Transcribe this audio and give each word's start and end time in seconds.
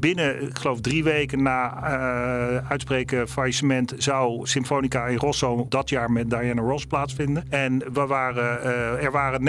Binnen, 0.00 0.42
ik 0.42 0.58
geloof 0.58 0.80
drie 0.80 1.04
weken 1.04 1.42
na 1.42 1.76
uh, 1.76 2.70
uitspreken 2.70 3.28
faillissement 3.28 3.94
zou 3.96 4.46
Symfonica 4.46 5.06
in 5.06 5.16
Rosso 5.16 5.66
dat 5.68 5.88
jaar 5.88 6.10
met 6.10 6.30
Diana 6.30 6.62
Ross 6.62 6.86
plaatsvinden. 6.86 7.44
En 7.48 7.92
we 7.92 8.06
waren, 8.06 8.66
uh, 8.66 9.04
er 9.04 9.10
waren 9.10 9.40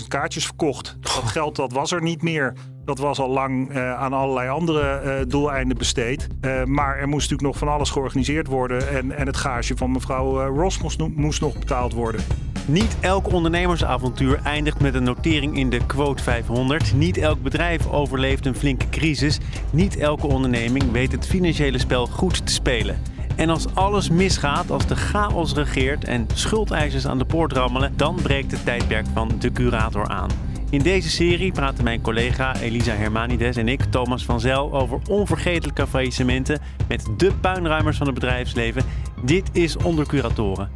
90.000 0.00 0.08
kaartjes 0.08 0.44
verkocht. 0.44 0.96
Dat 1.00 1.24
geld 1.24 1.56
dat 1.56 1.72
was 1.72 1.92
er 1.92 2.02
niet 2.02 2.22
meer. 2.22 2.54
Dat 2.84 2.98
was 2.98 3.18
al 3.18 3.28
lang 3.28 3.70
uh, 3.70 3.94
aan 3.94 4.12
allerlei 4.12 4.48
andere 4.48 5.02
uh, 5.04 5.12
doeleinden 5.28 5.76
besteed. 5.76 6.28
Uh, 6.40 6.64
maar 6.64 6.96
er 6.96 7.08
moest 7.08 7.30
natuurlijk 7.30 7.48
nog 7.48 7.58
van 7.58 7.68
alles 7.68 7.90
georganiseerd 7.90 8.46
worden. 8.46 8.88
En, 8.88 9.12
en 9.12 9.26
het 9.26 9.36
gage 9.36 9.76
van 9.76 9.92
mevrouw 9.92 10.56
Ross 10.56 10.82
moest, 10.82 11.08
moest 11.08 11.40
nog 11.40 11.58
betaald 11.58 11.92
worden. 11.92 12.20
Niet 12.66 12.96
elk 13.00 13.32
ondernemersavontuur 13.32 14.40
eindigt 14.44 14.80
met 14.80 14.94
een 14.94 15.02
notering 15.02 15.56
in 15.56 15.70
de 15.70 15.86
quote 15.86 16.22
500. 16.22 16.94
Niet 16.94 17.16
elk 17.16 17.42
bedrijf 17.42 17.86
overleeft 17.86 18.46
een 18.46 18.54
flinke 18.54 18.88
crisis. 18.88 19.38
Niet 19.72 19.96
elke 19.96 20.26
onderneming 20.26 20.92
weet 20.92 21.12
het 21.12 21.26
financiële 21.26 21.78
spel 21.78 22.06
goed 22.06 22.46
te 22.46 22.52
spelen. 22.52 23.02
En 23.36 23.50
als 23.50 23.74
alles 23.74 24.10
misgaat, 24.10 24.70
als 24.70 24.86
de 24.86 24.96
chaos 24.96 25.52
regeert 25.52 26.04
en 26.04 26.26
schuldeisers 26.34 27.06
aan 27.06 27.18
de 27.18 27.24
poort 27.24 27.52
rammelen, 27.52 27.92
dan 27.96 28.14
breekt 28.22 28.50
het 28.50 28.64
tijdperk 28.64 29.06
van 29.14 29.30
de 29.38 29.52
curator 29.52 30.08
aan. 30.08 30.49
In 30.70 30.82
deze 30.82 31.10
serie 31.10 31.52
praten 31.52 31.84
mijn 31.84 32.00
collega 32.00 32.56
Elisa 32.56 32.92
Hermanides 32.92 33.56
en 33.56 33.68
ik, 33.68 33.84
Thomas 33.84 34.24
van 34.24 34.40
Zel, 34.40 34.72
over 34.72 35.00
onvergetelijke 35.08 35.86
faillissementen 35.86 36.60
met 36.88 37.08
de 37.16 37.32
puinruimers 37.40 37.96
van 37.96 38.06
het 38.06 38.14
bedrijfsleven. 38.14 38.84
Dit 39.24 39.48
is 39.52 39.76
Onder 39.76 40.06
Curatoren. 40.06 40.70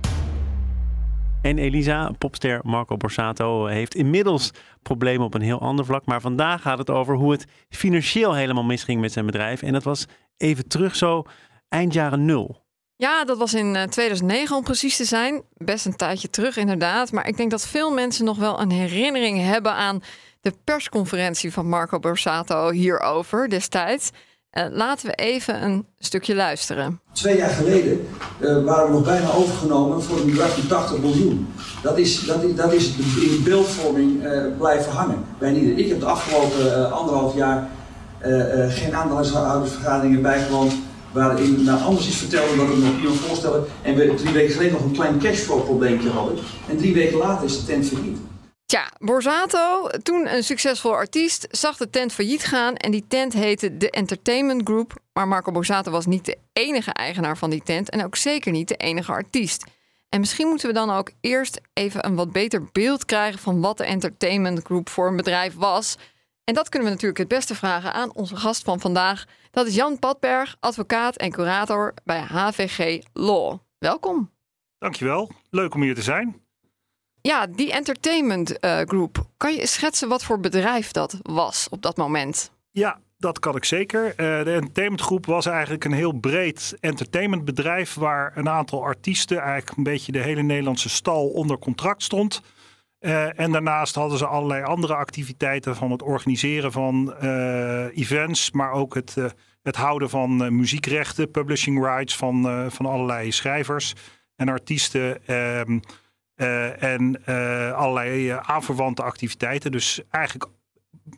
En 1.42 1.58
Elisa, 1.58 2.10
popster 2.19 2.60
Marco 2.62 2.96
Borsato, 2.96 3.66
heeft 3.66 3.94
inmiddels 3.94 4.50
problemen 4.82 5.27
op 5.27 5.34
een 5.34 5.41
heel 5.41 5.60
ander 5.60 5.84
vlak. 5.84 6.06
Maar 6.06 6.20
vandaag 6.20 6.62
gaat 6.62 6.78
het 6.78 6.91
over 6.91 7.16
hoe 7.16 7.32
het 7.32 7.47
financieel 7.69 8.34
helemaal 8.34 8.64
misging 8.64 9.00
met 9.00 9.12
zijn 9.12 9.26
bedrijf. 9.26 9.62
En 9.62 9.72
dat 9.72 9.84
was 9.84 10.06
even 10.36 10.69
terug 10.69 10.97
zo 10.97 11.22
eind 11.69 11.92
jaren 11.92 12.24
nul. 12.24 12.63
Ja, 12.97 13.25
dat 13.25 13.39
was 13.39 13.55
in 13.55 13.87
2009 13.91 14.56
om 14.56 14.62
precies 14.62 14.97
te 14.97 15.05
zijn. 15.05 15.42
Best 15.56 15.87
een 15.87 15.97
tijdje 15.97 16.31
terug 16.31 16.56
inderdaad. 16.56 17.12
Maar 17.12 17.28
ik 17.28 17.37
denk 17.37 17.50
dat 17.50 17.67
veel 17.67 17.91
mensen 17.91 18.25
nog 18.25 18.39
wel 18.39 18.61
een 18.61 18.70
herinnering 18.70 19.41
hebben 19.41 19.73
aan 19.73 20.03
de 20.41 20.53
persconferentie 20.64 21.53
van 21.53 21.69
Marco 21.69 21.98
Borsato 21.98 22.70
hierover 22.70 23.48
destijds. 23.48 24.11
Uh, 24.53 24.65
laten 24.70 25.06
we 25.06 25.15
even 25.15 25.62
een 25.62 25.87
stukje 25.98 26.34
luisteren. 26.34 27.00
Twee 27.12 27.37
jaar 27.37 27.50
geleden 27.50 28.09
uh, 28.41 28.65
waren 28.65 28.87
we 28.87 28.92
nog 28.92 29.05
bijna 29.05 29.33
overgenomen 29.33 30.03
voor 30.03 30.19
een 30.19 30.27
bedrag 30.27 30.55
van 30.55 30.67
80 30.67 30.98
miljoen. 30.98 31.53
Dat 31.83 31.98
is, 31.98 32.25
dat 32.25 32.42
is, 32.42 32.55
dat 32.55 32.72
is 32.72 32.97
in 32.97 33.42
beeldvorming 33.45 34.22
blijven 34.59 34.92
hangen 34.92 35.25
bij 35.39 35.55
ieder. 35.55 35.78
Ik 35.78 35.89
heb 35.89 36.00
de 36.00 36.06
afgelopen 36.06 36.92
anderhalf 36.92 37.34
jaar 37.34 37.69
geen 38.69 38.95
aandeelhoudersvergaderingen 38.95 40.22
bijgewoond 40.22 40.75
waarin 41.14 41.64
nou, 41.64 41.82
anders 41.82 42.08
is 42.08 42.16
verteld 42.16 42.56
dan 42.56 42.70
ik 42.70 42.76
nog 42.76 42.96
iemand 42.96 43.20
voorstellen. 43.20 43.64
En 43.82 43.94
we 43.94 44.14
drie 44.14 44.32
weken 44.32 44.52
geleden 44.52 44.72
nog 44.72 44.84
een 44.84 44.92
klein 44.92 45.18
cashflow 45.18 45.64
probleempje 45.64 46.08
hadden. 46.08 46.38
En 46.68 46.76
drie 46.76 46.94
weken 46.94 47.18
later 47.18 47.44
is 47.44 47.60
de 47.60 47.66
tent 47.66 47.88
failliet. 47.88 48.18
Tja, 48.66 48.92
Borsato, 48.98 49.88
toen 50.02 50.34
een 50.34 50.44
succesvol 50.44 50.92
artiest, 50.92 51.46
zag 51.50 51.76
de 51.76 51.90
tent 51.90 52.12
failliet 52.12 52.44
gaan. 52.44 52.74
En 52.74 52.90
die 52.90 53.04
tent 53.08 53.32
heette 53.32 53.76
de 53.76 53.90
Entertainment 53.90 54.60
Group. 54.64 54.92
Maar 55.12 55.28
Marco 55.28 55.52
Borsato 55.52 55.90
was 55.90 56.06
niet 56.06 56.24
de 56.24 56.36
enige 56.53 56.92
eigenaar 56.92 57.38
van 57.38 57.50
die 57.50 57.62
tent. 57.62 57.91
En 57.91 58.04
ook 58.04 58.16
zeker 58.16 58.53
niet 58.53 58.69
de 58.69 58.76
enige 58.76 59.12
artiest. 59.12 59.64
En 60.08 60.20
misschien 60.20 60.48
moeten 60.48 60.69
we 60.69 60.74
dan 60.74 60.91
ook 60.91 61.10
eerst 61.20 61.60
even 61.72 62.06
een 62.06 62.14
wat 62.14 62.32
beter 62.32 62.69
beeld 62.72 63.04
krijgen 63.04 63.38
van 63.38 63.60
wat 63.60 63.76
de 63.76 63.84
Entertainment 63.84 64.64
Group 64.64 64.88
voor 64.88 65.08
een 65.08 65.16
bedrijf 65.16 65.54
was. 65.54 65.97
En 66.44 66.55
dat 66.55 66.69
kunnen 66.69 66.88
we 66.88 66.94
natuurlijk 66.94 67.21
het 67.21 67.28
beste 67.28 67.55
vragen 67.55 67.93
aan 67.93 68.15
onze 68.15 68.37
gast 68.37 68.65
van 68.65 68.81
vandaag. 68.81 69.25
Dat 69.50 69.66
is 69.66 69.75
Jan 69.75 69.99
Padberg, 69.99 70.56
advocaat 70.60 71.16
en 71.16 71.31
curator 71.31 71.94
bij 72.05 72.21
HVG 72.21 73.03
Law. 73.12 73.59
Welkom. 73.78 74.31
Dankjewel. 74.78 75.31
Leuk 75.50 75.75
om 75.75 75.83
hier 75.83 75.94
te 75.94 76.03
zijn. 76.03 76.43
Ja, 77.21 77.47
die 77.47 77.72
entertainment 77.72 78.65
uh, 78.65 78.81
group. 78.81 79.27
Kan 79.37 79.54
je 79.54 79.66
schetsen 79.66 80.09
wat 80.09 80.25
voor 80.25 80.41
bedrijf 80.41 80.91
dat 80.91 81.19
was 81.22 81.69
op 81.71 81.83
dat 81.83 81.97
moment? 81.97 82.50
Ja, 82.71 83.00
dat 83.19 83.38
kan 83.38 83.56
ik 83.56 83.65
zeker. 83.65 84.06
Uh, 84.06 84.16
de 84.16 84.53
entertainment 84.53 85.00
groep 85.00 85.27
was 85.27 85.47
eigenlijk 85.47 85.84
een 85.84 85.93
heel 85.93 86.12
breed 86.12 86.77
entertainmentbedrijf 86.81 87.94
waar 87.94 88.37
een 88.37 88.49
aantal 88.49 88.83
artiesten, 88.83 89.38
eigenlijk 89.38 89.77
een 89.77 89.83
beetje 89.83 90.12
de 90.12 90.22
hele 90.22 90.43
Nederlandse 90.43 90.88
stal 90.88 91.28
onder 91.28 91.59
contract 91.59 92.03
stond. 92.03 92.43
Uh, 93.04 93.38
en 93.41 93.53
daarnaast 93.53 93.94
hadden 93.94 94.19
ze 94.19 94.26
allerlei 94.26 94.62
andere 94.62 94.94
activiteiten 94.94 95.76
van 95.76 95.91
het 95.91 96.03
organiseren 96.03 96.72
van 96.72 97.15
uh, 97.22 97.97
events, 97.97 98.50
maar 98.50 98.72
ook 98.72 98.94
het, 98.94 99.15
uh, 99.19 99.25
het 99.62 99.76
houden 99.76 100.10
van 100.10 100.56
muziekrechten, 100.56 101.31
publishing 101.31 101.84
rights 101.84 102.16
van, 102.16 102.70
van 102.70 102.87
allerlei 102.87 103.32
schrijvers 103.32 103.94
en 104.37 104.48
artiesten. 104.48 105.26
Ehm, 105.26 105.78
en 106.78 107.25
allerlei 107.75 108.28
aanverwante 108.31 109.03
activiteiten. 109.03 109.72
Dus 109.72 110.00
eigenlijk 110.10 110.50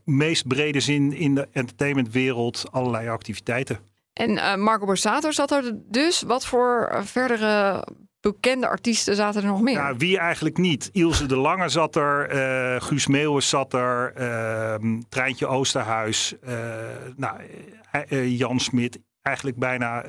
meest 0.04 0.46
brede 0.46 0.80
zin 0.80 1.12
in 1.12 1.34
de 1.34 1.48
entertainmentwereld 1.52 2.64
allerlei 2.70 3.08
activiteiten. 3.08 3.78
En 4.12 4.60
Marco 4.60 4.86
Borsato 4.86 5.30
zat 5.30 5.50
er 5.50 5.72
dus. 5.84 6.22
Wat 6.22 6.46
voor 6.46 7.00
verdere 7.04 7.84
bekende 8.32 8.68
artiesten 8.68 9.16
zaten 9.16 9.42
er 9.42 9.48
nog 9.48 9.60
meer? 9.60 9.74
Ja, 9.74 9.96
wie 9.96 10.18
eigenlijk 10.18 10.58
niet? 10.58 10.88
Ilse 10.92 11.26
de 11.26 11.36
Lange 11.36 11.68
zat 11.68 11.96
er, 11.96 12.34
uh, 12.34 12.80
Guus 12.80 13.06
Meeuwis 13.06 13.48
zat 13.48 13.72
er, 13.72 14.12
uh, 14.18 15.00
Treintje 15.08 15.46
Oosterhuis, 15.46 16.34
uh, 16.48 16.54
nou, 17.16 17.40
eh, 17.90 18.38
Jan 18.38 18.60
Smit. 18.60 18.98
Eigenlijk 19.22 19.56
bijna 19.58 20.04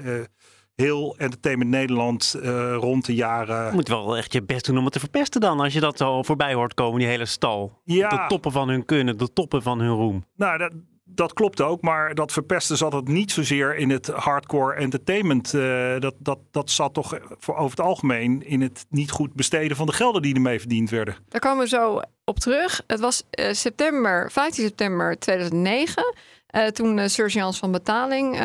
heel 0.75 1.15
Entertainment 1.17 1.69
Nederland 1.69 2.35
rond 2.73 3.05
de 3.05 3.15
jaren. 3.15 3.65
Je 3.65 3.71
moet 3.73 3.87
wel 3.87 4.17
echt 4.17 4.33
je 4.33 4.43
best 4.43 4.65
doen 4.65 4.77
om 4.77 4.83
het 4.83 4.93
te 4.93 4.99
verpesten 4.99 5.41
dan, 5.41 5.59
als 5.59 5.73
je 5.73 5.79
dat 5.79 5.97
zo 5.97 6.23
voorbij 6.23 6.53
hoort 6.53 6.73
komen, 6.73 6.99
die 6.99 7.07
hele 7.07 7.25
stal. 7.25 7.81
Ja. 7.83 8.09
De 8.09 8.25
toppen 8.27 8.51
van 8.51 8.69
hun 8.69 8.85
kunnen, 8.85 9.17
de 9.17 9.33
toppen 9.33 9.61
van 9.61 9.79
hun 9.79 9.93
roem. 9.93 10.25
Nou, 10.35 10.57
dat, 10.57 10.71
dat 11.09 11.33
klopt 11.33 11.61
ook, 11.61 11.81
maar 11.81 12.15
dat 12.15 12.31
verpesten 12.31 12.77
zat 12.77 12.93
het 12.93 13.07
niet 13.07 13.31
zozeer 13.31 13.75
in 13.75 13.89
het 13.89 14.07
hardcore 14.07 14.75
entertainment. 14.75 15.53
Uh, 15.53 15.99
dat, 15.99 16.13
dat, 16.19 16.39
dat 16.51 16.69
zat 16.69 16.93
toch 16.93 17.19
voor 17.39 17.55
over 17.55 17.77
het 17.77 17.85
algemeen 17.85 18.45
in 18.45 18.61
het 18.61 18.85
niet 18.89 19.11
goed 19.11 19.33
besteden 19.33 19.77
van 19.77 19.85
de 19.85 19.93
gelden 19.93 20.21
die 20.21 20.35
ermee 20.35 20.59
verdiend 20.59 20.89
werden. 20.89 21.15
Daar 21.29 21.41
komen 21.41 21.63
we 21.63 21.67
zo 21.67 22.01
op 22.25 22.39
terug. 22.39 22.83
Het 22.87 22.99
was 22.99 23.23
uh, 23.39 23.51
september, 23.51 24.31
15 24.31 24.63
september 24.63 25.19
2009, 25.19 26.13
uh, 26.51 26.65
toen 26.65 26.97
uh, 26.97 27.05
Surgeons 27.07 27.57
van 27.57 27.71
Betaling 27.71 28.37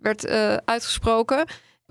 werd 0.00 0.28
uitgesproken. 0.64 1.44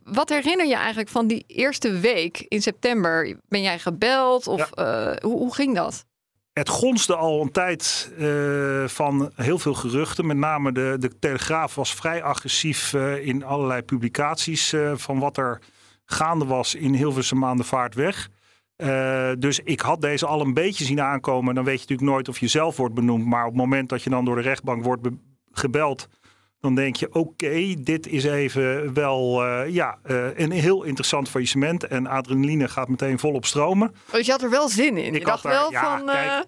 Wat 0.03 0.29
herinner 0.29 0.65
je 0.65 0.75
eigenlijk 0.75 1.09
van 1.09 1.27
die 1.27 1.43
eerste 1.47 1.99
week 1.99 2.45
in 2.47 2.61
september? 2.61 3.37
Ben 3.47 3.61
jij 3.61 3.79
gebeld 3.79 4.47
of 4.47 4.69
ja. 4.75 5.17
hoe, 5.21 5.37
hoe 5.37 5.53
ging 5.53 5.75
dat? 5.75 6.05
Het 6.53 6.69
gonste 6.69 7.15
al 7.15 7.41
een 7.41 7.51
tijd 7.51 8.11
uh, 8.19 8.87
van 8.87 9.31
heel 9.35 9.59
veel 9.59 9.73
geruchten. 9.73 10.25
Met 10.25 10.37
name 10.37 10.71
de, 10.71 10.95
de 10.99 11.19
Telegraaf 11.19 11.75
was 11.75 11.93
vrij 11.93 12.23
agressief 12.23 12.93
uh, 12.93 13.27
in 13.27 13.43
allerlei 13.43 13.81
publicaties 13.81 14.73
uh, 14.73 14.91
van 14.95 15.19
wat 15.19 15.37
er 15.37 15.61
gaande 16.05 16.45
was 16.45 16.75
in 16.75 16.93
Hilversum 16.93 17.45
aan 17.45 17.57
de 17.57 17.63
vaart 17.63 17.95
weg. 17.95 18.29
dus 19.39 19.59
ik 19.59 19.79
had 19.79 20.01
deze 20.01 20.25
al 20.25 20.41
een 20.41 20.53
beetje 20.53 20.85
zien 20.85 21.01
aankomen. 21.01 21.55
Dan 21.55 21.63
weet 21.63 21.73
je 21.73 21.79
natuurlijk 21.79 22.09
nooit 22.09 22.29
of 22.29 22.39
je 22.39 22.47
zelf 22.47 22.77
wordt 22.77 22.95
benoemd. 22.95 23.25
Maar 23.25 23.45
op 23.45 23.51
het 23.51 23.61
moment 23.61 23.89
dat 23.89 24.03
je 24.03 24.09
dan 24.09 24.25
door 24.25 24.35
de 24.35 24.41
rechtbank 24.41 24.83
wordt 24.83 25.07
gebeld, 25.51 26.07
dan 26.63 26.75
denk 26.75 26.95
je: 26.95 27.13
oké, 27.13 27.73
dit 27.77 28.07
is 28.07 28.23
even 28.23 28.93
wel 28.93 29.45
ja, 29.65 29.99
een 30.35 30.51
heel 30.51 30.83
interessant 30.83 31.29
faillissement. 31.29 31.83
En 31.87 32.07
adrenaline 32.07 32.67
gaat 32.67 32.87
meteen 32.87 33.19
volop 33.19 33.45
stromen. 33.45 33.93
Dus 34.11 34.25
je 34.25 34.31
had 34.31 34.41
er 34.41 34.49
wel 34.49 34.69
zin 34.69 34.97
in. 34.97 35.13
Ik 35.13 35.19
je 35.19 35.25
dacht 35.25 35.43
wel 35.43 35.71
ja, 35.71 35.97
van. 35.97 36.05
Kijk, 36.05 36.45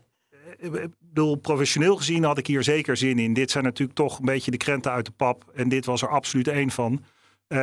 ik 0.57 0.89
bedoel, 0.99 1.35
professioneel 1.35 1.95
gezien 1.95 2.23
had 2.23 2.37
ik 2.37 2.47
hier 2.47 2.63
zeker 2.63 2.97
zin 2.97 3.19
in. 3.19 3.33
Dit 3.33 3.51
zijn 3.51 3.63
natuurlijk 3.63 3.97
toch 3.97 4.19
een 4.19 4.25
beetje 4.25 4.51
de 4.51 4.57
krenten 4.57 4.91
uit 4.91 5.05
de 5.05 5.11
pap. 5.11 5.51
En 5.53 5.69
dit 5.69 5.85
was 5.85 6.01
er 6.01 6.09
absoluut 6.09 6.47
één 6.47 6.71
van. 6.71 7.03
Uh, 7.47 7.59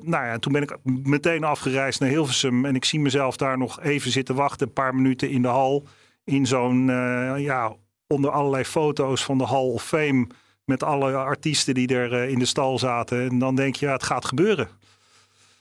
nou 0.00 0.24
ja, 0.26 0.38
toen 0.38 0.52
ben 0.52 0.62
ik 0.62 0.76
meteen 0.84 1.44
afgereisd 1.44 2.00
naar 2.00 2.08
Hilversum. 2.08 2.64
En 2.64 2.74
ik 2.74 2.84
zie 2.84 3.00
mezelf 3.00 3.36
daar 3.36 3.58
nog 3.58 3.80
even 3.80 4.10
zitten 4.10 4.34
wachten. 4.34 4.66
Een 4.66 4.72
paar 4.72 4.94
minuten 4.94 5.30
in 5.30 5.42
de 5.42 5.48
hal. 5.48 5.86
In 6.24 6.46
zo'n, 6.46 6.88
uh, 6.88 7.32
ja, 7.36 7.76
onder 8.06 8.30
allerlei 8.30 8.64
foto's 8.64 9.24
van 9.24 9.38
de 9.38 9.46
Hall 9.46 9.68
of 9.68 9.84
Fame. 9.84 10.26
Met 10.70 10.82
alle 10.82 11.14
artiesten 11.14 11.74
die 11.74 11.88
er 11.94 12.12
uh, 12.12 12.28
in 12.28 12.38
de 12.38 12.44
stal 12.44 12.78
zaten. 12.78 13.28
En 13.30 13.38
dan 13.38 13.54
denk 13.54 13.76
je, 13.76 13.86
ja, 13.86 13.92
het 13.92 14.02
gaat 14.02 14.24
gebeuren. 14.24 14.68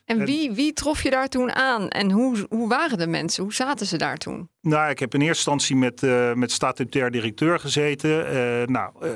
En 0.05 0.25
wie, 0.25 0.51
wie 0.51 0.73
trof 0.73 1.03
je 1.03 1.09
daar 1.09 1.27
toen 1.27 1.51
aan? 1.51 1.87
En 1.87 2.11
hoe, 2.11 2.45
hoe 2.49 2.69
waren 2.69 2.97
de 2.97 3.07
mensen? 3.07 3.43
Hoe 3.43 3.53
zaten 3.53 3.85
ze 3.85 3.97
daar 3.97 4.17
toen? 4.17 4.49
Nou, 4.61 4.89
ik 4.89 4.99
heb 4.99 5.13
in 5.13 5.21
eerste 5.21 5.51
instantie 5.51 5.75
met, 5.75 6.03
uh, 6.03 6.33
met 6.33 6.51
statutair 6.51 7.11
directeur 7.11 7.59
gezeten. 7.59 8.09
Uh, 8.09 8.65
nou, 8.65 8.91
uh, 9.03 9.09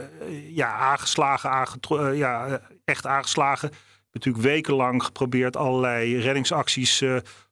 ja, 0.56 0.74
aangeslagen, 0.74 1.50
aangetro- 1.50 2.08
ja, 2.08 2.62
echt 2.86 3.06
aangeslagen. 3.06 3.72
Natuurlijk 4.12 4.44
wekenlang 4.44 5.04
geprobeerd 5.04 5.58
allerlei 5.58 6.20
reddingsacties 6.20 7.04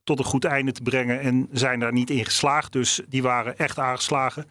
tot 0.03 0.19
een 0.19 0.25
goed 0.25 0.45
einde 0.45 0.71
te 0.71 0.81
brengen. 0.81 1.19
En 1.19 1.47
zijn 1.51 1.79
daar 1.79 1.93
niet 1.93 2.09
in 2.09 2.25
geslaagd. 2.25 2.71
Dus 2.71 3.01
die 3.07 3.21
waren 3.21 3.57
echt 3.57 3.79
aangeslagen. 3.79 4.45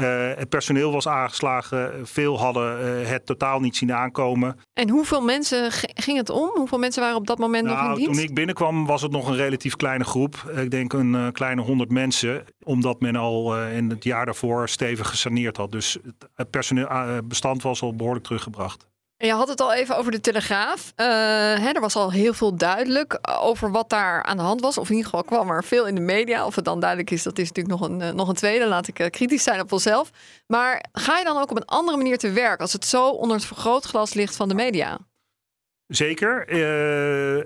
Uh, 0.00 0.30
het 0.34 0.48
personeel 0.48 0.92
was 0.92 1.08
aangeslagen. 1.08 2.06
Veel 2.06 2.38
hadden 2.38 3.00
uh, 3.00 3.08
het 3.08 3.26
totaal 3.26 3.60
niet 3.60 3.76
zien 3.76 3.92
aankomen. 3.92 4.58
En 4.72 4.88
hoeveel 4.88 5.22
mensen 5.22 5.72
ging 5.94 6.16
het 6.16 6.30
om? 6.30 6.50
Hoeveel 6.54 6.78
mensen 6.78 7.02
waren 7.02 7.16
op 7.16 7.26
dat 7.26 7.38
moment 7.38 7.64
nou, 7.64 7.76
nog 7.76 7.88
in 7.88 7.94
dienst? 7.94 8.12
Toen 8.12 8.28
ik 8.28 8.34
binnenkwam 8.34 8.86
was 8.86 9.02
het 9.02 9.10
nog 9.10 9.28
een 9.28 9.36
relatief 9.36 9.76
kleine 9.76 10.04
groep. 10.04 10.52
Ik 10.56 10.70
denk 10.70 10.92
een 10.92 11.14
uh, 11.14 11.28
kleine 11.32 11.62
honderd 11.62 11.90
mensen. 11.90 12.44
Omdat 12.62 13.00
men 13.00 13.16
al 13.16 13.66
in 13.66 13.90
het 13.90 14.04
jaar 14.04 14.24
daarvoor 14.24 14.68
stevig 14.68 15.08
gesaneerd 15.08 15.56
had. 15.56 15.72
Dus 15.72 15.98
het 16.34 16.50
personeelbestand 16.50 17.62
was 17.62 17.82
al 17.82 17.96
behoorlijk 17.96 18.24
teruggebracht. 18.24 18.86
Je 19.26 19.32
had 19.32 19.48
het 19.48 19.60
al 19.60 19.72
even 19.72 19.96
over 19.96 20.12
de 20.12 20.20
Telegraaf. 20.20 20.92
Uh, 20.96 21.06
hè, 21.64 21.70
er 21.72 21.80
was 21.80 21.96
al 21.96 22.12
heel 22.12 22.34
veel 22.34 22.56
duidelijk 22.56 23.18
over 23.40 23.70
wat 23.70 23.90
daar 23.90 24.22
aan 24.22 24.36
de 24.36 24.42
hand 24.42 24.60
was. 24.60 24.78
Of 24.78 24.88
in 24.88 24.94
ieder 24.94 25.10
geval 25.10 25.24
kwam 25.24 25.50
er 25.50 25.64
veel 25.64 25.86
in 25.86 25.94
de 25.94 26.00
media. 26.00 26.46
Of 26.46 26.54
het 26.54 26.64
dan 26.64 26.80
duidelijk 26.80 27.10
is, 27.10 27.22
dat 27.22 27.38
is 27.38 27.48
natuurlijk 27.48 27.80
nog 27.80 27.90
een, 27.90 28.00
uh, 28.00 28.10
nog 28.10 28.28
een 28.28 28.34
tweede. 28.34 28.66
Laat 28.66 28.88
ik 28.88 28.98
uh, 28.98 29.06
kritisch 29.06 29.42
zijn 29.42 29.60
op 29.60 29.72
onszelf. 29.72 30.10
Maar 30.46 30.84
ga 30.92 31.18
je 31.18 31.24
dan 31.24 31.36
ook 31.36 31.50
op 31.50 31.56
een 31.56 31.64
andere 31.64 31.96
manier 31.96 32.18
te 32.18 32.30
werk 32.30 32.60
als 32.60 32.72
het 32.72 32.84
zo 32.84 33.08
onder 33.08 33.36
het 33.36 33.46
vergrootglas 33.46 34.14
ligt 34.14 34.36
van 34.36 34.48
de 34.48 34.54
media? 34.54 34.98
Zeker. 35.86 36.46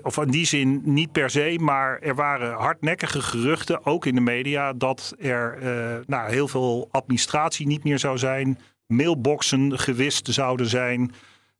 of 0.03 0.17
in 0.17 0.31
die 0.31 0.45
zin 0.45 0.81
niet 0.83 1.11
per 1.11 1.29
se. 1.29 1.57
Maar 1.61 1.99
er 1.99 2.15
waren 2.15 2.53
hardnekkige 2.53 3.21
geruchten, 3.21 3.85
ook 3.85 4.05
in 4.05 4.15
de 4.15 4.21
media, 4.21 4.73
dat 4.73 5.15
er 5.19 5.57
nou, 6.05 6.29
heel 6.29 6.47
veel 6.47 6.87
administratie 6.91 7.67
niet 7.67 7.83
meer 7.83 7.99
zou 7.99 8.17
zijn. 8.17 8.59
Mailboxen 8.87 9.79
gewist 9.79 10.33
zouden 10.33 10.67
zijn. 10.67 11.13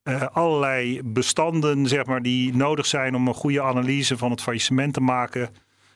Uh, 0.08 0.26
allerlei 0.32 1.02
bestanden 1.04 1.88
zeg 1.88 2.06
maar, 2.06 2.22
die 2.22 2.56
nodig 2.56 2.86
zijn 2.86 3.16
om 3.16 3.28
een 3.28 3.34
goede 3.34 3.62
analyse 3.62 4.18
van 4.18 4.32
het 4.32 4.42
faillissement 4.42 4.94
te 4.94 5.02
maken, 5.02 5.50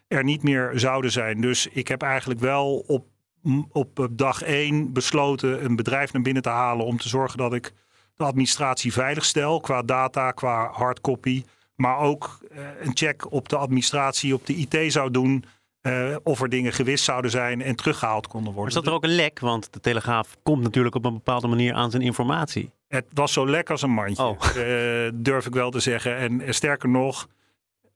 er 0.08 0.24
niet 0.24 0.44
meer 0.44 0.72
zouden 0.76 1.12
zijn. 1.12 1.42
Dus 1.42 1.68
ik 1.68 1.88
heb 1.88 2.02
eigenlijk 2.02 2.40
wel 2.40 2.84
op, 2.88 3.06
op 3.72 4.08
dag 4.12 4.42
één 4.42 4.94
besloten 4.94 5.66
een 5.66 5.76
bedrijf 5.76 6.14
naar 6.14 6.22
binnen 6.22 6.44
te 6.44 6.50
halen 6.50 6.86
om 6.86 6.98
te 6.98 7.10
zorgen 7.10 7.38
dat 7.38 7.54
ik 7.54 7.74
de 8.16 8.24
administratie 8.24 8.94
veilig 8.94 9.26
stel 9.26 9.60
qua 9.60 9.82
data, 9.82 10.32
qua 10.32 10.70
hardcopy. 10.72 11.44
Maar 11.76 11.98
ook 11.98 12.40
uh, 12.52 12.60
een 12.80 12.98
check 12.98 13.32
op 13.32 13.50
de 13.50 13.58
administratie, 13.58 14.34
op 14.34 14.46
de 14.46 14.56
IT 14.56 14.92
zou 14.92 15.12
doen. 15.12 15.46
Uh, 15.82 16.16
of 16.24 16.42
er 16.42 16.50
dingen 16.50 16.74
gewist 16.74 17.04
zouden 17.04 17.32
zijn 17.32 17.62
en 17.62 17.76
teruggehaald 17.76 18.28
konden 18.28 18.54
worden. 18.54 18.62
Maar 18.62 18.68
is 18.68 18.74
dat 18.74 18.88
er 18.88 18.94
ook 18.94 19.04
een 19.04 19.16
lek? 19.16 19.40
Want 19.40 19.74
de 19.74 19.80
Telegraaf 19.80 20.38
komt 20.44 20.64
natuurlijk 20.64 20.96
op 20.96 21.06
een 21.06 21.14
bepaalde 21.14 21.48
manier 21.48 21.74
aan 21.74 21.92
zijn 21.92 22.04
informatie. 22.04 22.72
Het 22.92 23.06
was 23.14 23.34
zo 23.34 23.46
lek 23.46 23.70
als 23.70 23.82
een 23.82 23.92
mandje, 23.92 24.24
oh. 24.24 24.40
uh, 24.58 25.10
durf 25.14 25.46
ik 25.46 25.54
wel 25.54 25.72
te 25.72 25.80
zeggen. 25.80 26.16
En 26.16 26.42
uh, 26.42 26.52
sterker 26.52 26.90
nog, 26.90 27.28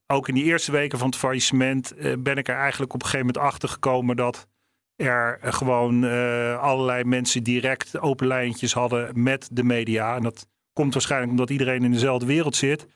ook 0.06 0.28
in 0.28 0.34
die 0.34 0.44
eerste 0.44 0.72
weken 0.72 0.98
van 0.98 1.08
het 1.08 1.16
faillissement 1.16 1.92
uh, 1.96 2.12
ben 2.18 2.36
ik 2.36 2.48
er 2.48 2.56
eigenlijk 2.56 2.94
op 2.94 3.00
een 3.00 3.08
gegeven 3.08 3.26
moment 3.26 3.44
achter 3.52 3.68
gekomen 3.68 4.16
dat 4.16 4.46
er 4.96 5.38
gewoon 5.42 6.04
allerlei 6.58 7.04
mensen 7.04 7.42
direct 7.42 7.98
open 7.98 8.26
lijntjes 8.26 8.72
hadden 8.72 9.22
met 9.22 9.48
de 9.52 9.64
media. 9.64 10.16
En 10.16 10.22
dat 10.22 10.46
komt 10.72 10.92
waarschijnlijk 10.92 11.30
omdat 11.30 11.50
iedereen 11.50 11.84
in 11.84 11.92
dezelfde 11.92 12.26
wereld 12.26 12.56
zit. 12.56 12.86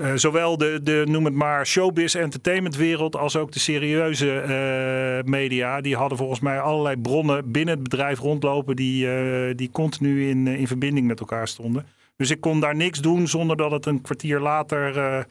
Uh, 0.00 0.12
zowel 0.14 0.56
de, 0.56 0.80
de, 0.82 1.04
noem 1.08 1.24
het 1.24 1.34
maar, 1.34 1.66
showbiz 1.66 2.14
entertainmentwereld 2.14 3.16
als 3.16 3.36
ook 3.36 3.52
de 3.52 3.58
serieuze 3.58 4.26
uh, 4.26 5.30
media. 5.30 5.80
Die 5.80 5.96
hadden 5.96 6.18
volgens 6.18 6.40
mij 6.40 6.60
allerlei 6.60 6.96
bronnen 6.96 7.52
binnen 7.52 7.74
het 7.74 7.82
bedrijf 7.82 8.18
rondlopen 8.18 8.76
die, 8.76 9.06
uh, 9.06 9.52
die 9.56 9.70
continu 9.70 10.28
in, 10.28 10.46
in 10.46 10.66
verbinding 10.66 11.06
met 11.06 11.20
elkaar 11.20 11.48
stonden. 11.48 11.86
Dus 12.16 12.30
ik 12.30 12.40
kon 12.40 12.60
daar 12.60 12.76
niks 12.76 13.00
doen 13.00 13.28
zonder 13.28 13.56
dat 13.56 13.70
het 13.70 13.86
een 13.86 14.00
kwartier 14.00 14.40
later 14.40 15.26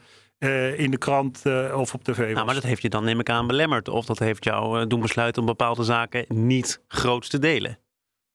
in 0.76 0.90
de 0.90 0.98
krant 0.98 1.42
of 1.74 1.94
op 1.94 2.04
tv 2.04 2.18
was. 2.18 2.32
Nou, 2.32 2.46
maar 2.46 2.54
dat 2.54 2.62
heeft 2.62 2.82
je 2.82 2.88
dan 2.88 3.04
neem 3.04 3.20
ik 3.20 3.30
aan 3.30 3.46
belemmerd. 3.46 3.88
Of 3.88 4.04
dat 4.06 4.18
heeft 4.18 4.44
jou 4.44 4.86
doen 4.86 5.00
besluiten 5.00 5.42
om 5.42 5.48
bepaalde 5.48 5.84
zaken 5.84 6.24
niet 6.28 6.80
groots 6.88 7.28
te 7.28 7.38
delen. 7.38 7.78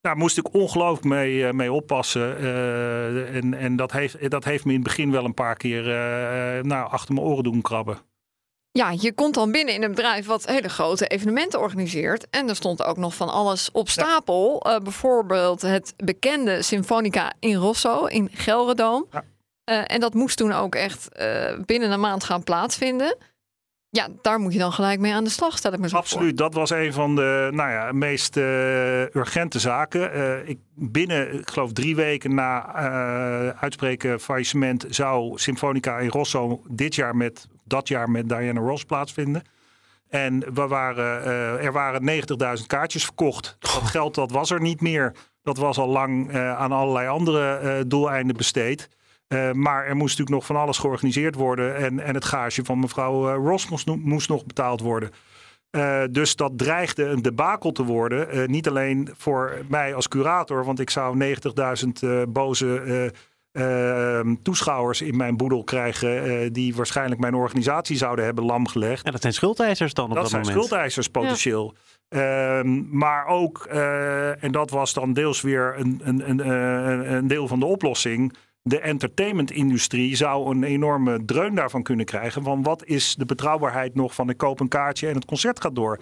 Daar 0.05 0.17
moest 0.17 0.37
ik 0.37 0.53
ongelooflijk 0.53 1.05
mee, 1.05 1.53
mee 1.53 1.71
oppassen. 1.71 2.41
Uh, 2.41 3.35
en 3.35 3.53
en 3.53 3.75
dat, 3.75 3.91
heeft, 3.91 4.29
dat 4.29 4.43
heeft 4.43 4.65
me 4.65 4.71
in 4.71 4.79
het 4.79 4.87
begin 4.87 5.11
wel 5.11 5.25
een 5.25 5.33
paar 5.33 5.55
keer 5.55 5.87
uh, 5.87 6.63
nou, 6.63 6.89
achter 6.91 7.13
mijn 7.13 7.25
oren 7.25 7.43
doen 7.43 7.61
krabben. 7.61 7.97
Ja, 8.71 8.93
je 8.99 9.13
komt 9.13 9.33
dan 9.33 9.51
binnen 9.51 9.73
in 9.73 9.83
een 9.83 9.89
bedrijf 9.89 10.25
wat 10.25 10.45
hele 10.45 10.69
grote 10.69 11.07
evenementen 11.07 11.59
organiseert. 11.59 12.29
En 12.29 12.49
er 12.49 12.55
stond 12.55 12.83
ook 12.83 12.97
nog 12.97 13.15
van 13.15 13.29
alles 13.29 13.69
op 13.71 13.89
stapel. 13.89 14.61
Ja. 14.63 14.75
Uh, 14.75 14.81
bijvoorbeeld 14.81 15.61
het 15.61 15.93
bekende 15.97 16.61
Symfonica 16.61 17.33
in 17.39 17.55
Rosso 17.55 18.05
in 18.05 18.29
Gelredoom. 18.31 19.07
Ja. 19.11 19.23
en 19.85 19.99
dat 19.99 20.13
moest 20.13 20.37
toen 20.37 20.51
ook 20.51 20.75
echt 20.75 21.09
binnen 21.65 21.91
een 21.91 21.99
maand 21.99 22.23
gaan 22.23 22.43
plaatsvinden. 22.43 23.17
Ja, 23.95 24.07
daar 24.21 24.39
moet 24.39 24.53
je 24.53 24.59
dan 24.59 24.71
gelijk 24.71 24.99
mee 24.99 25.13
aan 25.13 25.23
de 25.23 25.29
slag, 25.29 25.57
stel 25.57 25.73
ik 25.73 25.79
me 25.79 25.89
Absoluut, 25.91 26.37
dat 26.37 26.53
was 26.53 26.69
een 26.69 26.93
van 26.93 27.15
de 27.15 27.49
nou 27.51 27.71
ja, 27.71 27.91
meest 27.91 28.37
uh, 28.37 29.01
urgente 29.01 29.59
zaken. 29.59 30.17
Uh, 30.17 30.49
ik, 30.49 30.57
binnen, 30.73 31.33
ik 31.33 31.49
geloof 31.49 31.71
drie 31.71 31.95
weken 31.95 32.33
na 32.33 32.75
uh, 32.75 33.49
uitspreken 33.49 34.19
faillissement... 34.19 34.85
zou 34.89 35.39
Symfonica 35.39 35.97
in 35.97 36.09
Rosso 36.09 36.61
dit 36.67 36.95
jaar 36.95 37.15
met, 37.15 37.47
dat 37.63 37.87
jaar 37.87 38.09
met 38.09 38.29
Diana 38.29 38.59
Ross 38.59 38.83
plaatsvinden. 38.83 39.43
En 40.09 40.53
we 40.53 40.67
waren, 40.67 41.23
er 41.61 41.71
waren 41.71 42.23
90.000 42.59 42.65
kaartjes 42.67 43.03
verkocht. 43.03 43.57
Dat 43.59 43.71
geld 43.71 44.15
dat 44.15 44.31
was 44.31 44.51
er 44.51 44.61
niet 44.61 44.81
meer. 44.81 45.13
Dat 45.43 45.57
was 45.57 45.77
al 45.77 45.87
lang 45.87 46.35
aan 46.37 46.71
allerlei 46.71 47.07
andere 47.07 47.83
doeleinden 47.87 48.35
besteed. 48.35 48.89
Uh, 49.27 49.51
maar 49.51 49.85
er 49.85 49.95
moest 49.95 50.17
natuurlijk 50.17 50.29
nog 50.29 50.45
van 50.45 50.55
alles 50.55 50.77
georganiseerd 50.77 51.35
worden. 51.35 51.75
En, 51.75 51.99
en 51.99 52.13
het 52.13 52.25
gage 52.25 52.65
van 52.65 52.79
mevrouw 52.79 53.29
uh, 53.29 53.35
Ross 53.49 53.69
moest, 53.69 53.95
moest, 53.95 54.29
nog 54.29 54.45
betaald 54.45 54.81
worden. 54.81 55.09
Uh, 55.71 56.03
dus 56.11 56.35
dat 56.35 56.51
dreigde 56.55 57.03
een 57.03 57.21
debakel 57.21 57.71
te 57.71 57.83
worden. 57.83 58.51
niet 58.51 58.67
alleen 58.67 59.09
voor 59.17 59.57
mij 59.67 59.95
als 59.95 60.07
curator, 60.07 60.65
want 60.65 60.79
ik 60.79 60.89
zou 60.89 61.35
90.000 62.23 62.29
boze 62.29 63.11
ehm, 63.51 64.35
toeschouwers 64.43 65.01
in 65.01 65.17
mijn 65.17 65.37
boedel 65.37 65.63
krijgen. 65.63 66.53
die 66.53 66.75
waarschijnlijk 66.75 67.21
mijn 67.21 67.35
organisatie 67.35 67.97
zouden 67.97 68.25
hebben 68.25 68.45
lamgelegd. 68.45 69.05
En 69.05 69.11
dat 69.11 69.21
zijn 69.21 69.33
schuldeisers 69.33 69.93
dan 69.93 70.09
op 70.09 70.13
dat, 70.15 70.23
dat 70.23 70.31
moment? 70.31 70.47
Dat 70.47 70.55
zijn 70.55 70.65
schuldeisers 70.67 71.07
potentieel. 71.07 71.73
Ja. 72.09 72.59
Um, 72.59 72.87
maar 72.91 73.25
ook, 73.25 73.65
en 74.39 74.51
dat 74.51 74.69
was 74.69 74.93
dan 74.93 75.13
deels 75.13 75.41
weer 75.41 75.73
een, 75.77 76.01
een, 76.03 76.29
een, 76.29 77.13
een 77.13 77.27
deel 77.27 77.47
van 77.47 77.59
de 77.59 77.65
oplossing 77.65 78.33
de 78.67 78.79
entertainmentindustrie 78.79 80.15
zou 80.15 80.55
een 80.55 80.63
enorme 80.63 81.25
dreun 81.25 81.55
daarvan 81.55 81.83
kunnen 81.83 82.05
krijgen. 82.05 82.43
Van 82.43 82.63
wat 82.63 82.85
is 82.85 83.15
de 83.15 83.25
betrouwbaarheid 83.25 83.95
nog 83.95 84.15
van 84.15 84.29
ik 84.29 84.37
koop 84.37 84.59
een 84.59 84.67
kaartje 84.67 85.07
en 85.07 85.15
het 85.15 85.25
concert 85.25 85.61
gaat 85.61 85.75
door. 85.75 85.99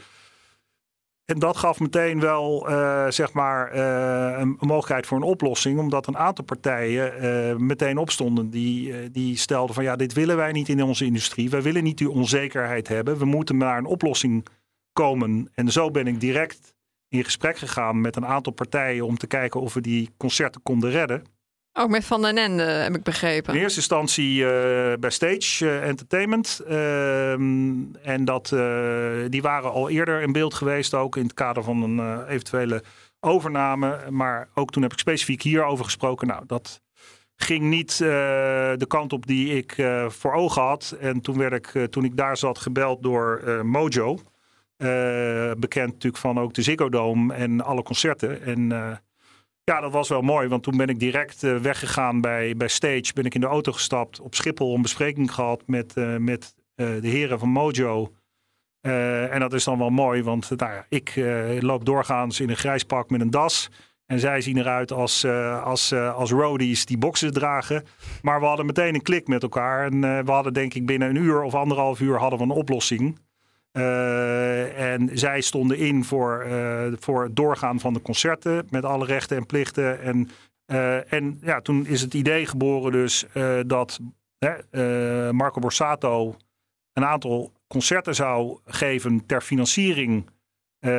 En 1.26 1.40
dat 1.40 1.58
gaf 1.58 1.80
meteen 1.80 2.20
wel 2.20 2.70
uh, 2.70 3.08
zeg 3.10 3.34
maar, 3.34 3.76
uh, 3.76 4.40
een 4.40 4.58
mogelijkheid 4.60 5.08
voor 5.08 5.18
een 5.18 5.24
oplossing. 5.24 5.80
Omdat 5.80 6.08
een 6.08 6.18
aantal 6.18 6.46
partijen 6.46 7.24
uh, 7.24 7.56
meteen 7.56 7.98
opstonden. 7.98 8.50
Die, 8.50 9.12
die 9.12 9.38
stelden 9.38 9.76
van 9.76 9.84
ja, 9.84 9.96
dit 9.96 10.14
willen 10.14 10.36
wij 10.36 10.52
niet 10.52 10.70
in 10.70 10.84
onze 10.84 11.06
industrie. 11.06 11.50
Wij 11.50 11.62
willen 11.62 11.84
niet 11.84 11.98
die 11.98 12.10
onzekerheid 12.10 12.88
hebben. 12.88 13.18
We 13.18 13.26
moeten 13.26 13.58
naar 13.58 13.78
een 13.78 13.86
oplossing 13.86 14.46
komen. 14.94 15.50
En 15.54 15.72
zo 15.72 15.92
ben 15.92 16.08
ik 16.08 16.20
direct 16.20 16.76
in 17.08 17.24
gesprek 17.24 17.58
gegaan 17.58 18.02
met 18.02 18.16
een 18.16 18.26
aantal 18.26 18.54
partijen. 18.54 19.06
Om 19.06 19.18
te 19.18 19.28
kijken 19.28 19.62
of 19.62 19.74
we 19.74 19.82
die 19.82 20.10
concerten 20.18 20.62
konden 20.62 20.90
redden. 20.90 21.33
Ook 21.76 21.90
met 21.90 22.06
Van 22.06 22.22
den 22.22 22.38
Ende, 22.38 22.64
heb 22.64 22.96
ik 22.96 23.04
begrepen. 23.04 23.54
In 23.54 23.60
eerste 23.60 23.80
instantie 23.80 24.38
uh, 24.38 24.48
bij 25.00 25.10
Stage 25.10 25.66
uh, 25.66 25.88
Entertainment. 25.88 26.62
Uh, 26.70 27.32
en 28.08 28.26
dat, 28.26 28.48
die 29.30 29.42
waren 29.42 29.72
al 29.72 29.90
eerder 29.90 30.22
in 30.22 30.32
beeld 30.32 30.54
geweest, 30.54 30.94
ook 30.94 31.16
in 31.16 31.24
het 31.24 31.34
kader 31.34 31.64
van 31.64 31.82
een 31.84 32.26
eventuele 32.28 32.84
overname. 33.20 34.00
Maar 34.10 34.50
ook 34.54 34.72
toen 34.72 34.84
heb 34.84 34.92
ik 34.92 35.00
specifiek 35.00 35.42
hierover 35.42 35.86
gesproken. 35.86 36.28
Nou, 36.28 36.44
dat 36.48 36.82
ging 37.36 37.64
niet 37.64 37.98
de 37.98 38.86
kant 38.88 39.14
op 39.14 39.28
die 39.28 39.58
ik 39.58 39.76
voor 40.08 40.34
ogen 40.34 40.62
had. 40.62 40.96
En 41.00 41.22
toen 41.22 41.38
werd 41.38 41.54
ik, 41.54 41.92
toen 41.92 42.04
ik 42.04 42.18
daar 42.18 42.38
zat, 42.38 42.58
gebeld 42.58 43.04
door 43.04 43.42
Mojo. 43.66 44.20
bekend 45.58 45.92
natuurlijk 45.92 46.18
van 46.18 46.40
ook 46.40 46.54
de 46.54 46.62
Ziggo 46.62 46.90
Dome 46.90 47.34
en 47.34 47.62
alle 47.62 47.84
concerten. 47.84 48.42
En 48.42 48.72
ja, 49.64 49.80
dat 49.80 49.92
was 49.92 50.10
wel 50.10 50.22
mooi, 50.22 50.48
want 50.48 50.64
toen 50.64 50.78
ben 50.78 50.88
ik 50.88 51.00
direct 51.00 51.44
uh, 51.44 51.58
weggegaan 51.58 52.22
bij, 52.22 52.56
bij 52.56 52.68
Stage. 52.68 53.14
Ben 53.14 53.26
ik 53.26 53.36
in 53.36 53.42
de 53.42 53.48
auto 53.48 53.72
gestapt, 53.72 54.20
op 54.20 54.36
Schiphol 54.36 54.76
een 54.76 54.82
bespreking 54.82 55.34
gehad 55.34 55.64
met, 55.66 55.94
uh, 55.98 56.18
met 56.18 56.56
uh, 56.76 57.02
de 57.02 57.08
heren 57.08 57.40
van 57.40 57.50
Mojo. 57.50 58.14
en 58.82 59.40
dat 59.40 59.54
is 59.54 59.64
dan 59.64 59.78
wel 59.78 59.90
mooi, 59.90 60.24
want 60.24 60.50
nou 60.50 60.74
ja, 60.74 60.86
ik 60.90 61.14
loop 61.60 61.86
doorgaans 61.86 62.40
in 62.40 62.50
een 62.50 62.58
grijs 62.58 62.84
pak 62.84 63.10
met 63.10 63.22
een 63.22 63.30
das. 63.30 63.70
En 64.06 64.20
zij 64.20 64.42
zien 64.42 64.58
eruit 64.58 64.92
als, 64.92 65.26
als, 65.64 65.94
als 65.94 66.32
roadies 66.32 66.86
die 66.86 66.98
boxen 66.98 67.34
dragen. 67.34 67.86
Maar 68.22 68.40
we 68.40 68.46
hadden 68.46 68.66
meteen 68.66 68.94
een 68.94 69.02
klik 69.02 69.28
met 69.28 69.44
elkaar. 69.44 69.92
En 69.92 70.26
we 70.26 70.32
hadden 70.32 70.54
denk 70.54 70.74
ik 70.74 70.86
binnen 70.86 71.10
een 71.10 71.24
uur 71.24 71.42
of 71.42 71.54
anderhalf 71.54 72.00
uur 72.00 72.18
hadden 72.18 72.40
we 72.40 72.46
een 72.46 72.52
oplossing. 72.52 73.20
En 73.74 75.10
zij 75.14 75.42
stonden 75.42 75.78
in 75.78 76.04
voor, 76.04 76.48
voor 77.00 77.24
het 77.24 77.36
doorgaan 77.36 77.80
van 77.80 77.94
de 77.94 78.02
concerten. 78.02 78.68
Met 78.70 78.86
alle 78.86 79.06
rechten 79.06 79.38
en 79.38 79.46
plichten. 79.46 80.02
En, 80.02 80.30
en 81.10 81.40
ja, 81.42 81.62
toen 81.62 81.86
is 81.86 82.02
het 82.02 82.14
idee 82.14 82.46
geboren 82.46 82.92
dus 82.92 83.26
dat 83.66 84.00
Marco 85.32 85.60
Borsato 85.60 86.36
een 86.94 87.06
aantal 87.06 87.52
concerten 87.68 88.16
zou 88.16 88.60
geven 88.66 89.26
ter 89.26 89.42
financiering 89.42 90.30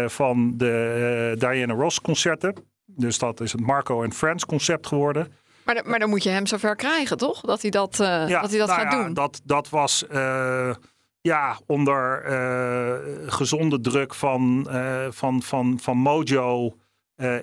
van 0.07 0.52
de 0.57 1.35
Diana 1.38 1.75
Ross 1.75 2.00
concerten. 2.00 2.54
Dus 2.87 3.19
dat 3.19 3.40
is 3.40 3.52
het 3.52 3.61
Marco 3.61 4.02
and 4.02 4.14
Friends 4.14 4.47
concept 4.47 4.87
geworden. 4.87 5.33
Maar, 5.64 5.83
maar 5.85 5.99
dan 5.99 6.09
moet 6.09 6.23
je 6.23 6.31
hem 6.31 6.47
zover 6.47 6.76
krijgen, 6.76 7.16
toch? 7.16 7.40
Dat 7.40 7.62
hij 7.62 7.71
dat, 7.71 7.97
ja, 7.97 8.26
dat, 8.40 8.50
hij 8.50 8.59
dat 8.59 8.69
nou 8.69 8.81
gaat 8.81 8.93
ja, 8.93 9.04
doen. 9.04 9.14
Dat, 9.14 9.40
dat 9.45 9.69
was 9.69 10.04
ja, 11.26 11.61
onder 11.66 12.31
uh, 12.31 12.97
gezonde 13.26 13.81
druk 13.81 14.14
van, 14.14 14.66
van, 15.11 15.43
van, 15.43 15.78
van 15.81 15.97
Mojo. 15.97 16.76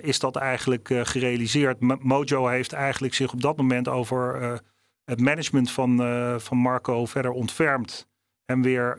is 0.00 0.18
dat 0.18 0.36
eigenlijk 0.36 0.90
gerealiseerd? 1.02 2.02
Mojo 2.02 2.46
heeft 2.46 2.72
eigenlijk 2.72 3.14
zich 3.14 3.32
op 3.32 3.40
dat 3.40 3.56
moment 3.56 3.88
over 3.88 4.60
het 5.04 5.20
management 5.20 5.70
van, 5.70 5.96
van 6.40 6.56
Marco 6.56 7.06
verder 7.06 7.30
ontfermd. 7.30 8.06
En 8.44 8.62
weer 8.62 8.98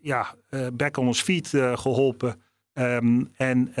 ja, 0.00 0.34
back 0.72 0.96
on 0.96 1.06
his 1.06 1.22
feet 1.22 1.48
geholpen. 1.74 2.42
Ehm, 2.78 3.24
en 3.36 3.72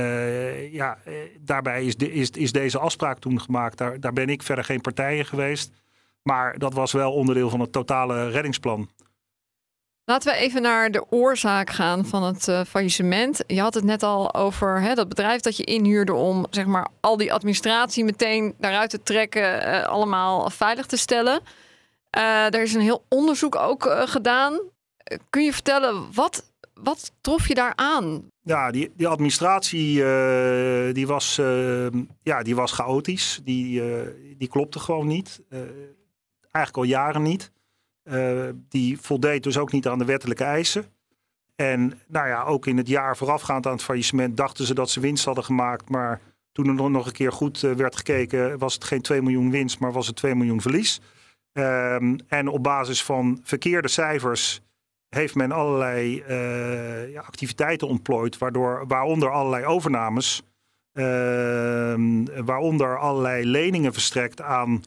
ja, 0.72 0.98
eh, 1.04 1.14
daarbij 1.40 1.84
is, 1.84 1.96
de, 1.96 2.12
is, 2.12 2.30
is 2.30 2.52
deze 2.52 2.78
afspraak 2.78 3.18
toen 3.18 3.40
gemaakt. 3.40 3.78
Daar, 3.78 4.00
daar 4.00 4.12
ben 4.12 4.28
ik 4.28 4.42
verder 4.42 4.64
geen 4.64 4.80
partijen 4.80 5.26
geweest. 5.26 5.72
Maar 6.22 6.58
dat 6.58 6.74
was 6.74 6.92
wel 6.92 7.12
onderdeel 7.12 7.50
van 7.50 7.60
het 7.60 7.72
totale 7.72 8.30
reddingsplan. 8.30 8.88
Laten 10.08 10.32
we 10.32 10.38
even 10.38 10.62
naar 10.62 10.90
de 10.90 11.04
oorzaak 11.10 11.70
gaan 11.70 12.06
van 12.06 12.22
het 12.22 12.48
uh, 12.48 12.60
faillissement. 12.64 13.44
Je 13.46 13.60
had 13.60 13.74
het 13.74 13.84
net 13.84 14.02
al 14.02 14.34
over 14.34 14.80
hè, 14.80 14.94
dat 14.94 15.08
bedrijf 15.08 15.40
dat 15.40 15.56
je 15.56 15.64
inhuurde 15.64 16.14
om 16.14 16.46
zeg 16.50 16.66
maar, 16.66 16.88
al 17.00 17.16
die 17.16 17.32
administratie 17.32 18.04
meteen 18.04 18.54
daaruit 18.58 18.90
te 18.90 19.02
trekken, 19.02 19.68
uh, 19.68 19.84
allemaal 19.84 20.50
veilig 20.50 20.86
te 20.86 20.96
stellen. 20.96 21.40
Uh, 22.18 22.54
er 22.54 22.62
is 22.62 22.74
een 22.74 22.80
heel 22.80 23.04
onderzoek 23.08 23.56
ook 23.56 23.88
gedaan. 24.04 24.60
kun 25.30 25.44
je 25.44 25.52
vertellen, 25.52 26.14
wat, 26.14 26.52
wat 26.74 27.12
trof 27.20 27.48
je 27.48 27.54
daar 27.54 27.72
aan? 27.76 28.22
Ja, 28.42 28.70
die, 28.70 28.92
die 28.96 29.08
administratie 29.08 29.94
die 30.92 31.06
was, 31.06 31.38
uh, 31.38 31.86
ja, 32.22 32.42
die 32.42 32.54
was 32.54 32.72
chaotisch. 32.72 33.40
Die, 33.44 33.82
die 34.36 34.48
klopte 34.48 34.78
gewoon 34.78 35.06
niet. 35.06 35.40
eigenlijk 36.50 36.76
al 36.76 36.82
jaren 36.82 37.22
niet. 37.22 37.50
Die 38.68 39.00
voldeed 39.00 39.42
dus 39.42 39.58
ook 39.58 39.72
niet 39.72 39.88
aan 39.88 39.98
de 39.98 40.04
wettelijke 40.04 40.44
eisen. 40.44 40.84
En 41.56 42.00
nou 42.06 42.28
ja, 42.28 42.42
ook 42.42 42.66
in 42.66 42.76
het 42.76 42.88
jaar 42.88 43.16
voorafgaand 43.16 43.66
aan 43.66 43.72
het 43.72 43.82
faillissement 43.82 44.36
dachten 44.36 44.66
ze 44.66 44.74
dat 44.74 44.90
ze 44.90 45.00
winst 45.00 45.24
hadden 45.24 45.44
gemaakt. 45.44 45.88
Maar 45.88 46.20
toen 46.52 46.78
er 46.78 46.90
nog 46.90 47.06
een 47.06 47.12
keer 47.12 47.32
goed 47.32 47.60
werd 47.60 47.96
gekeken, 47.96 48.58
was 48.58 48.74
het 48.74 48.84
geen 48.84 49.02
2 49.02 49.22
miljoen 49.22 49.50
winst, 49.50 49.78
maar 49.78 49.92
was 49.92 50.06
het 50.06 50.16
2 50.16 50.34
miljoen 50.34 50.60
verlies. 50.60 51.00
Ehm, 51.52 52.18
en 52.28 52.48
op 52.48 52.62
basis 52.62 53.04
van 53.04 53.40
verkeerde 53.42 53.88
cijfers 53.88 54.60
heeft 55.08 55.34
men 55.34 55.52
allerlei 55.52 56.24
uh, 56.28 57.12
ja, 57.12 57.20
activiteiten 57.20 57.88
ontplooid, 57.88 58.38
waardoor, 58.38 58.84
waaronder 58.86 59.30
allerlei 59.30 59.64
overnames, 59.64 60.42
uh, 60.92 61.04
waaronder 62.44 62.98
allerlei 62.98 63.44
leningen 63.44 63.92
verstrekt 63.92 64.40
aan, 64.40 64.82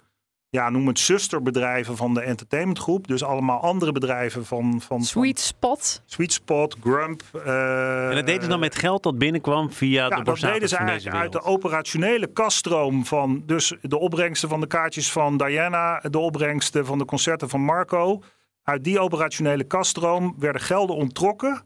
ja, 0.51 0.70
noem 0.70 0.88
het 0.88 1.00
zusterbedrijven 1.00 1.98
van 1.98 2.13
de 2.13 2.22
entertainmentgroep. 2.22 3.08
Dus 3.08 3.24
allemaal 3.24 3.62
andere 3.62 3.91
bedrijven 3.91 4.46
van... 4.46 4.81
van 4.81 5.03
Sweet 5.03 5.39
Spot. 5.39 6.01
Sweet 6.05 6.34
Spot, 6.34 6.77
Grump. 6.81 7.24
Uh, 7.34 8.10
en 8.10 8.15
dat 8.15 8.25
deden 8.25 8.43
ze 8.43 8.50
dan 8.50 8.60
met 8.60 8.75
geld 8.75 9.03
dat 9.03 9.17
binnenkwam 9.17 9.72
via 9.72 10.08
ja, 10.08 10.17
de 10.17 10.24
dat 10.24 10.39
deden 10.39 10.70
ze 10.70 10.75
eigenlijk 10.75 11.17
uit 11.17 11.31
de 11.31 11.41
operationele 11.41 12.27
kaststroom 12.27 13.05
van 13.05 13.43
dus 13.46 13.75
de 13.81 14.00
opbrengsten 14.00 14.50
van 14.50 14.60
de 14.60 14.67
kaartjes 14.67 15.12
van 15.12 15.38
Diana, 15.38 16.03
de 16.10 16.20
opbrengsten 16.20 16.86
van 16.86 16.98
de 16.98 17.05
concerten 17.05 17.50
van 17.50 17.62
Marco... 17.62 18.22
Uit 18.63 18.84
die 18.84 19.00
operationele 19.00 19.63
kaststroom 19.63 20.36
werden 20.38 20.62
gelden 20.62 20.96
onttrokken. 20.96 21.62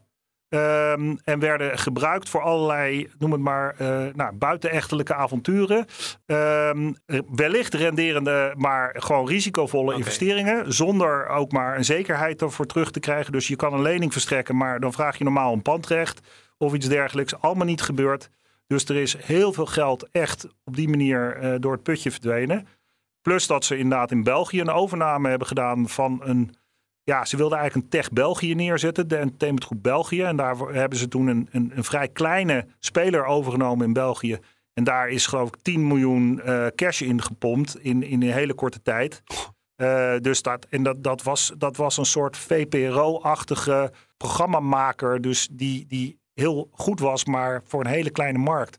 Um, 0.56 1.18
en 1.24 1.38
werden 1.38 1.78
gebruikt 1.78 2.28
voor 2.28 2.40
allerlei, 2.40 3.10
noem 3.18 3.32
het 3.32 3.40
maar, 3.40 3.74
uh, 3.80 4.04
nou, 4.14 4.34
buitenechtelijke 4.34 5.14
avonturen. 5.14 5.86
Um, 6.26 6.96
wellicht 7.34 7.74
renderende, 7.74 8.54
maar 8.56 8.94
gewoon 8.98 9.28
risicovolle 9.28 9.84
okay. 9.84 9.96
investeringen. 9.96 10.72
Zonder 10.72 11.28
ook 11.28 11.52
maar 11.52 11.76
een 11.76 11.84
zekerheid 11.84 12.42
ervoor 12.42 12.66
terug 12.66 12.90
te 12.90 13.00
krijgen. 13.00 13.32
Dus 13.32 13.48
je 13.48 13.56
kan 13.56 13.72
een 13.72 13.82
lening 13.82 14.12
verstrekken, 14.12 14.56
maar 14.56 14.80
dan 14.80 14.92
vraag 14.92 15.18
je 15.18 15.24
normaal 15.24 15.52
een 15.52 15.62
pandrecht 15.62 16.20
of 16.58 16.74
iets 16.74 16.88
dergelijks. 16.88 17.40
Allemaal 17.40 17.66
niet 17.66 17.82
gebeurd. 17.82 18.30
Dus 18.66 18.84
er 18.84 18.96
is 18.96 19.16
heel 19.16 19.52
veel 19.52 19.66
geld 19.66 20.08
echt 20.12 20.48
op 20.64 20.76
die 20.76 20.88
manier 20.88 21.42
uh, 21.42 21.54
door 21.58 21.72
het 21.72 21.82
putje 21.82 22.10
verdwenen. 22.10 22.66
Plus 23.22 23.46
dat 23.46 23.64
ze 23.64 23.78
inderdaad 23.78 24.10
in 24.10 24.22
België 24.22 24.60
een 24.60 24.70
overname 24.70 25.28
hebben 25.28 25.46
gedaan 25.46 25.88
van 25.88 26.20
een 26.24 26.54
ja, 27.06 27.24
ze 27.24 27.36
wilden 27.36 27.58
eigenlijk 27.58 27.86
een 27.86 28.00
Tech 28.00 28.10
België 28.10 28.54
neerzetten, 28.54 29.08
de 29.08 29.16
entertainmentgroep 29.16 29.82
België. 29.82 30.22
En 30.22 30.36
daar 30.36 30.56
hebben 30.56 30.98
ze 30.98 31.08
toen 31.08 31.26
een, 31.26 31.48
een, 31.50 31.72
een, 31.74 31.84
vrij 31.84 32.08
kleine 32.08 32.66
speler 32.78 33.24
overgenomen 33.24 33.86
in 33.86 33.92
België. 33.92 34.38
En 34.72 34.84
daar 34.84 35.08
is 35.08 35.26
geloof 35.26 35.48
ik 35.48 35.56
10 35.62 35.86
miljoen 35.86 36.40
uh, 36.44 36.66
cash 36.66 37.00
in 37.00 37.22
gepompt 37.22 37.78
in, 37.80 38.02
in 38.02 38.22
een 38.22 38.32
hele 38.32 38.54
korte 38.54 38.82
tijd. 38.82 39.22
Uh, 39.76 40.14
dus 40.20 40.42
dat, 40.42 40.66
en 40.70 40.82
dat, 40.82 41.02
dat, 41.02 41.22
was, 41.22 41.52
dat 41.58 41.76
was 41.76 41.96
een 41.96 42.06
soort 42.06 42.36
VPRO-achtige 42.36 43.92
programmamaker. 44.16 45.20
Dus 45.20 45.48
die, 45.52 45.86
die 45.86 46.18
heel 46.34 46.68
goed 46.72 47.00
was, 47.00 47.24
maar 47.24 47.62
voor 47.64 47.80
een 47.80 47.90
hele 47.90 48.10
kleine 48.10 48.38
markt. 48.38 48.78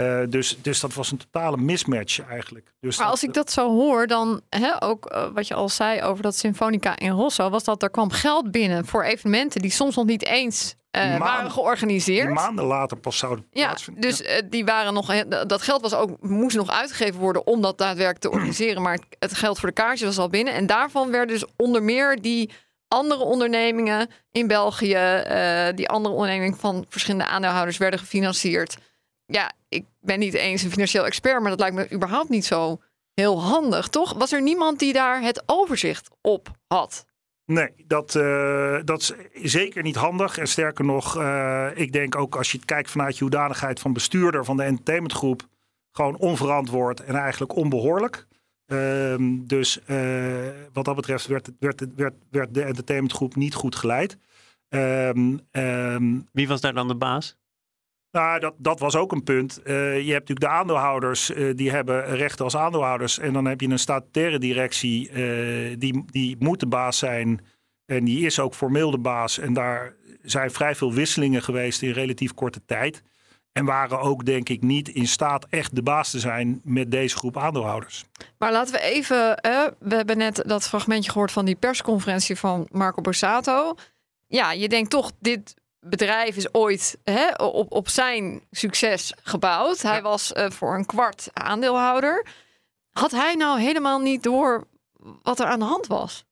Uh, 0.00 0.22
dus, 0.28 0.58
dus 0.62 0.80
dat 0.80 0.94
was 0.94 1.10
een 1.10 1.18
totale 1.18 1.56
mismatch 1.56 2.20
eigenlijk. 2.28 2.72
Dus 2.80 2.98
maar 2.98 3.06
als 3.06 3.22
ik 3.22 3.34
dat 3.34 3.52
zo 3.52 3.70
hoor, 3.70 4.06
dan 4.06 4.40
hè, 4.48 4.82
ook 4.82 5.12
uh, 5.12 5.26
wat 5.34 5.48
je 5.48 5.54
al 5.54 5.68
zei 5.68 6.02
over 6.02 6.22
dat 6.22 6.36
Symfonica 6.36 6.98
in 6.98 7.10
Rosso, 7.10 7.50
was 7.50 7.64
dat 7.64 7.82
er 7.82 7.90
kwam 7.90 8.10
geld 8.10 8.50
binnen 8.50 8.86
voor 8.86 9.02
evenementen 9.02 9.60
die 9.60 9.70
soms 9.70 9.96
nog 9.96 10.04
niet 10.04 10.24
eens 10.24 10.74
uh, 10.90 11.02
maanden, 11.02 11.18
waren 11.18 11.50
georganiseerd. 11.50 12.34
Maanden 12.34 12.64
later 12.64 12.96
pas 12.96 13.18
zouden 13.18 13.46
ja, 13.50 13.64
plaatsvinden. 13.64 14.02
Dus 14.02 14.18
ja. 14.18 14.42
die 14.50 14.64
waren 14.64 14.94
nog, 14.94 15.24
dat 15.46 15.62
geld 15.62 15.82
was 15.82 15.94
ook, 15.94 16.16
moest 16.20 16.56
nog 16.56 16.70
uitgegeven 16.70 17.20
worden 17.20 17.46
om 17.46 17.62
dat 17.62 17.78
daadwerkelijk 17.78 18.20
te 18.20 18.30
organiseren. 18.30 18.82
Maar 18.82 18.98
het 19.18 19.34
geld 19.34 19.58
voor 19.58 19.68
de 19.68 19.74
kaartjes 19.74 20.08
was 20.08 20.18
al 20.18 20.28
binnen. 20.28 20.54
En 20.54 20.66
daarvan 20.66 21.10
werden 21.10 21.38
dus 21.38 21.46
onder 21.56 21.82
meer 21.82 22.20
die 22.20 22.50
andere 22.88 23.22
ondernemingen 23.22 24.10
in 24.32 24.46
België, 24.46 25.22
die 25.74 25.88
andere 25.88 26.14
ondernemingen 26.14 26.58
van 26.58 26.86
verschillende 26.88 27.26
aandeelhouders 27.26 27.76
werden 27.78 28.00
gefinancierd 28.00 28.76
ja, 29.26 29.52
ik 29.68 29.84
ben 30.00 30.18
niet 30.18 30.34
eens 30.34 30.62
een 30.62 30.70
financieel 30.70 31.06
expert, 31.06 31.40
maar 31.40 31.50
dat 31.50 31.60
lijkt 31.60 31.74
me 31.74 31.92
überhaupt 31.92 32.28
niet 32.28 32.44
zo 32.44 32.80
heel 33.14 33.42
handig, 33.42 33.88
toch? 33.88 34.12
Was 34.12 34.32
er 34.32 34.42
niemand 34.42 34.78
die 34.78 34.92
daar 34.92 35.22
het 35.22 35.42
overzicht 35.46 36.10
op 36.20 36.50
had? 36.66 37.04
Nee, 37.44 37.72
dat, 37.86 38.14
uh, 38.14 38.78
dat 38.84 39.00
is 39.00 39.12
zeker 39.52 39.82
niet 39.82 39.96
handig. 39.96 40.38
En 40.38 40.46
sterker 40.46 40.84
nog, 40.84 41.16
uh, 41.16 41.68
ik 41.74 41.92
denk 41.92 42.16
ook 42.16 42.36
als 42.36 42.50
je 42.50 42.56
het 42.56 42.66
kijkt 42.66 42.90
vanuit 42.90 43.14
je 43.16 43.22
hoedanigheid 43.22 43.80
van 43.80 43.92
bestuurder 43.92 44.44
van 44.44 44.56
de 44.56 44.62
entertainmentgroep, 44.62 45.48
gewoon 45.92 46.16
onverantwoord 46.16 47.00
en 47.00 47.14
eigenlijk 47.14 47.56
onbehoorlijk. 47.56 48.26
Uh, 48.66 49.14
dus 49.46 49.80
uh, 49.86 50.48
wat 50.72 50.84
dat 50.84 50.96
betreft 50.96 51.26
werd, 51.26 51.50
werd, 51.58 51.84
werd, 51.96 52.14
werd 52.30 52.54
de 52.54 52.62
entertainmentgroep 52.62 53.36
niet 53.36 53.54
goed 53.54 53.76
geleid. 53.76 54.18
Ehm, 54.68 55.36
ehm, 55.50 56.20
Wie 56.32 56.48
was 56.48 56.60
daar 56.60 56.74
dan 56.74 56.88
de 56.88 56.96
baas? 56.96 57.36
Nou, 58.16 58.40
dat, 58.40 58.54
dat 58.58 58.78
was 58.78 58.96
ook 58.96 59.12
een 59.12 59.22
punt. 59.22 59.60
Uh, 59.64 59.74
je 60.00 60.12
hebt 60.12 60.28
natuurlijk 60.28 60.40
de 60.40 60.48
aandeelhouders, 60.48 61.30
uh, 61.30 61.56
die 61.56 61.70
hebben 61.70 62.16
rechten 62.16 62.44
als 62.44 62.56
aandeelhouders. 62.56 63.18
En 63.18 63.32
dan 63.32 63.44
heb 63.44 63.60
je 63.60 63.68
een 63.68 63.78
statutaire 63.78 64.38
directie, 64.38 65.10
uh, 65.10 65.76
die, 65.78 66.04
die 66.06 66.36
moet 66.38 66.60
de 66.60 66.66
baas 66.66 66.98
zijn. 66.98 67.40
En 67.86 68.04
die 68.04 68.26
is 68.26 68.40
ook 68.40 68.54
formeel 68.54 68.90
de 68.90 68.98
baas. 68.98 69.38
En 69.38 69.52
daar 69.52 69.94
zijn 70.22 70.50
vrij 70.50 70.74
veel 70.74 70.92
wisselingen 70.92 71.42
geweest 71.42 71.82
in 71.82 71.90
relatief 71.90 72.34
korte 72.34 72.60
tijd. 72.66 73.02
En 73.52 73.64
waren 73.64 74.00
ook, 74.00 74.24
denk 74.24 74.48
ik, 74.48 74.62
niet 74.62 74.88
in 74.88 75.06
staat 75.06 75.46
echt 75.50 75.74
de 75.74 75.82
baas 75.82 76.10
te 76.10 76.20
zijn 76.20 76.60
met 76.64 76.90
deze 76.90 77.16
groep 77.16 77.36
aandeelhouders. 77.36 78.04
Maar 78.38 78.52
laten 78.52 78.74
we 78.74 78.80
even. 78.80 79.16
we 79.78 79.94
hebben 79.94 80.18
net 80.18 80.42
dat 80.46 80.68
fragmentje 80.68 81.10
gehoord 81.10 81.32
van 81.32 81.44
die 81.44 81.56
persconferentie 81.56 82.36
van 82.36 82.68
Marco 82.70 83.00
Borsato. 83.00 83.74
Ja, 84.26 84.52
je 84.52 84.68
denkt 84.68 84.90
toch, 84.90 85.12
dit 85.20 85.54
bedrijf 85.80 86.36
is 86.36 86.54
ooit 86.54 86.98
hè, 87.04 87.34
op, 87.34 87.72
op 87.72 87.88
zijn 87.88 88.42
succes 88.50 89.14
gebouwd. 89.22 89.82
Hij 89.82 90.02
was 90.02 90.32
uh, 90.32 90.50
voor 90.50 90.74
een 90.74 90.86
kwart 90.86 91.30
aandeelhouder. 91.32 92.26
Had 92.92 93.10
hij 93.10 93.34
nou 93.34 93.60
helemaal 93.60 93.98
niet 93.98 94.22
door 94.22 94.66
wat 95.22 95.40
er 95.40 95.46
aan 95.46 95.58
de 95.58 95.64
hand 95.64 95.86
was? 95.86 96.24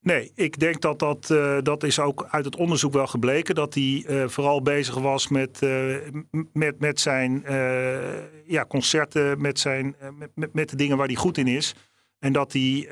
Nee, 0.00 0.32
ik 0.34 0.58
denk 0.58 0.80
dat 0.80 0.98
dat, 0.98 1.30
uh, 1.30 1.58
dat 1.62 1.82
is 1.82 1.98
ook 1.98 2.26
uit 2.30 2.44
het 2.44 2.56
onderzoek 2.56 2.92
wel 2.92 3.06
gebleken. 3.06 3.54
Dat 3.54 3.74
hij 3.74 4.04
uh, 4.06 4.28
vooral 4.28 4.62
bezig 4.62 4.94
was 4.94 5.28
met, 5.28 5.62
uh, 5.62 5.96
met, 6.52 6.80
met 6.80 7.00
zijn 7.00 7.42
ja, 8.46 8.64
concerten, 8.68 9.40
met, 9.40 9.58
zijn, 9.58 9.96
met, 10.34 10.54
met 10.54 10.68
de 10.70 10.76
dingen 10.76 10.96
waar 10.96 11.06
hij 11.06 11.16
goed 11.16 11.38
in 11.38 11.46
is. 11.46 11.74
En 12.18 12.32
dat 12.32 12.52
hij 12.52 12.88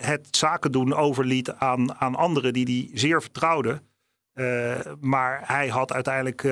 het 0.00 0.36
zaken 0.36 0.72
doen 0.72 0.94
overliet 0.94 1.50
aan, 1.50 1.94
aan 1.94 2.14
anderen 2.14 2.52
die 2.52 2.64
hij 2.64 2.98
zeer 2.98 3.22
vertrouwde. 3.22 3.82
maar 5.00 5.40
hij 5.44 5.68
had 5.68 5.92
uiteindelijk 5.92 6.42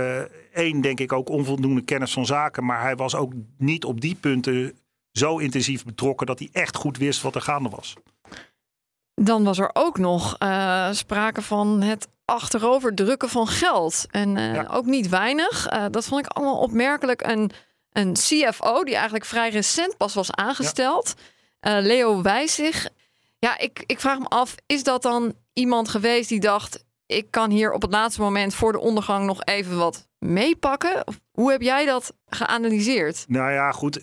één, 0.52 0.80
denk 0.80 1.00
ik, 1.00 1.12
ook 1.12 1.28
onvoldoende 1.28 1.82
kennis 1.82 2.12
van 2.12 2.26
zaken. 2.26 2.64
Maar 2.64 2.80
hij 2.80 2.96
was 2.96 3.14
ook 3.14 3.32
niet 3.58 3.84
op 3.84 4.00
die 4.00 4.14
punten 4.14 4.78
zo 5.16 5.38
intensief 5.38 5.84
betrokken 5.84 6.26
dat 6.26 6.38
hij 6.38 6.48
echt 6.52 6.76
goed 6.76 6.96
wist 6.96 7.22
wat 7.22 7.34
er 7.34 7.40
gaande 7.40 7.68
was. 7.68 7.94
Dan 9.14 9.44
was 9.44 9.58
er 9.58 9.70
ook 9.72 9.98
nog 9.98 10.36
uh, 10.38 10.88
sprake 10.92 11.42
van 11.42 11.82
het 11.82 12.08
achterover 12.24 12.94
drukken 12.94 13.28
van 13.28 13.46
geld. 13.46 14.06
En 14.10 14.36
uh, 14.36 14.62
ook 14.70 14.84
niet 14.84 15.08
weinig. 15.08 15.72
Uh, 15.72 15.84
dat 15.90 16.04
vond 16.04 16.26
ik 16.26 16.32
allemaal 16.32 16.58
opmerkelijk. 16.58 17.22
Een, 17.22 17.50
een 17.92 18.12
CFO 18.12 18.84
die 18.84 18.94
eigenlijk 18.94 19.24
vrij 19.24 19.50
recent 19.50 19.96
pas 19.96 20.14
was 20.14 20.32
aangesteld. 20.32 21.14
Ja. 21.60 21.78
Leo 21.80 22.22
Wijzig. 22.22 22.88
Ja, 23.38 23.58
ik, 23.58 23.82
ik 23.86 24.00
vraag 24.00 24.18
me 24.18 24.26
af, 24.28 24.54
is 24.66 24.82
dat 24.82 25.02
dan 25.02 25.34
iemand 25.52 25.88
geweest 25.88 26.28
die 26.28 26.40
dacht... 26.40 26.84
ik 27.06 27.30
kan 27.30 27.50
hier 27.50 27.72
op 27.72 27.82
het 27.82 27.92
laatste 27.92 28.20
moment 28.20 28.54
voor 28.54 28.72
de 28.72 28.80
ondergang 28.80 29.26
nog 29.26 29.44
even 29.44 29.76
wat 29.76 30.08
meepakken? 30.18 31.04
Hoe 31.32 31.50
heb 31.50 31.62
jij 31.62 31.84
dat 31.84 32.16
geanalyseerd? 32.26 33.24
Nou 33.28 33.52
ja, 33.52 33.72
goed. 33.72 34.00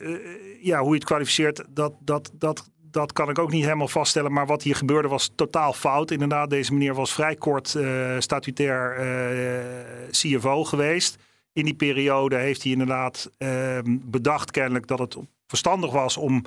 ja, 0.61 0.79
hoe 0.79 0.89
je 0.89 0.95
het 0.95 1.05
kwalificeert, 1.05 1.63
dat, 1.69 1.93
dat, 1.99 2.31
dat 2.33 2.71
dat 2.93 3.13
kan 3.13 3.29
ik 3.29 3.39
ook 3.39 3.51
niet 3.51 3.63
helemaal 3.63 3.87
vaststellen. 3.87 4.31
Maar 4.31 4.45
wat 4.45 4.63
hier 4.63 4.75
gebeurde 4.75 5.07
was 5.07 5.31
totaal 5.35 5.73
fout. 5.73 6.11
Inderdaad, 6.11 6.49
deze 6.49 6.73
meneer 6.73 6.95
was 6.95 7.13
vrij 7.13 7.35
kort 7.35 7.73
uh, 7.73 8.15
statutair 8.19 8.99
uh, 8.99 10.09
CFO 10.09 10.63
geweest. 10.63 11.17
In 11.53 11.65
die 11.65 11.73
periode 11.73 12.35
heeft 12.35 12.63
hij 12.63 12.71
inderdaad 12.71 13.29
uh, 13.37 13.79
bedacht 13.85 14.51
kennelijk 14.51 14.87
dat 14.87 14.99
het 14.99 15.17
verstandig 15.47 15.91
was 15.91 16.17
om... 16.17 16.43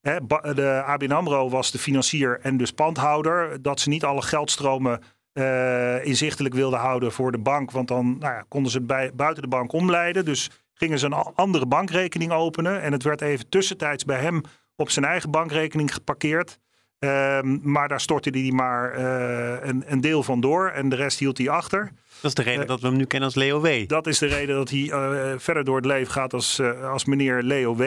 Hè, 0.00 0.18
de 0.54 0.82
ABN 0.84 1.12
AMRO 1.12 1.48
was 1.48 1.70
de 1.70 1.78
financier 1.78 2.38
en 2.42 2.56
dus 2.56 2.70
pandhouder. 2.72 3.62
Dat 3.62 3.80
ze 3.80 3.88
niet 3.88 4.04
alle 4.04 4.22
geldstromen 4.22 5.00
uh, 5.34 6.04
inzichtelijk 6.04 6.54
wilden 6.54 6.78
houden 6.78 7.12
voor 7.12 7.32
de 7.32 7.38
bank. 7.38 7.70
Want 7.70 7.88
dan 7.88 8.18
nou 8.18 8.34
ja, 8.34 8.44
konden 8.48 8.72
ze 8.72 8.80
bij, 8.80 9.10
buiten 9.14 9.42
de 9.42 9.48
bank 9.48 9.72
omleiden. 9.72 10.24
Dus 10.24 10.50
gingen 10.74 10.98
ze 10.98 11.06
een 11.06 11.12
andere 11.12 11.66
bankrekening 11.66 12.32
openen. 12.32 12.82
En 12.82 12.92
het 12.92 13.02
werd 13.02 13.20
even 13.20 13.48
tussentijds 13.48 14.04
bij 14.04 14.20
hem 14.20 14.40
op 14.76 14.90
zijn 14.90 15.04
eigen 15.04 15.30
bankrekening 15.30 15.94
geparkeerd. 15.94 16.58
Um, 16.98 17.60
maar 17.62 17.88
daar 17.88 18.00
stortte 18.00 18.30
hij 18.30 18.50
maar 18.50 18.98
uh, 18.98 19.68
een, 19.68 19.82
een, 19.86 20.00
deel 20.00 20.22
van 20.22 20.40
door 20.40 20.68
en 20.68 20.88
de 20.88 20.96
rest 20.96 21.18
hield 21.18 21.38
hij 21.38 21.48
achter. 21.48 21.90
Dat 22.20 22.30
is 22.30 22.34
de 22.34 22.42
reden 22.42 22.62
uh, 22.62 22.68
dat 22.68 22.80
we 22.80 22.86
hem 22.86 22.96
nu 22.96 23.04
kennen 23.04 23.28
als 23.28 23.38
Leo 23.38 23.60
W. 23.60 23.88
Dat 23.88 24.06
is 24.06 24.18
de 24.18 24.26
reden 24.26 24.56
dat 24.56 24.70
hij 24.70 24.78
uh, 24.80 25.32
verder 25.36 25.64
door 25.64 25.76
het 25.76 25.84
leven 25.84 26.12
gaat 26.12 26.32
als, 26.32 26.60
als 26.82 27.04
meneer 27.04 27.42
Leo 27.42 27.76
W. 27.76 27.82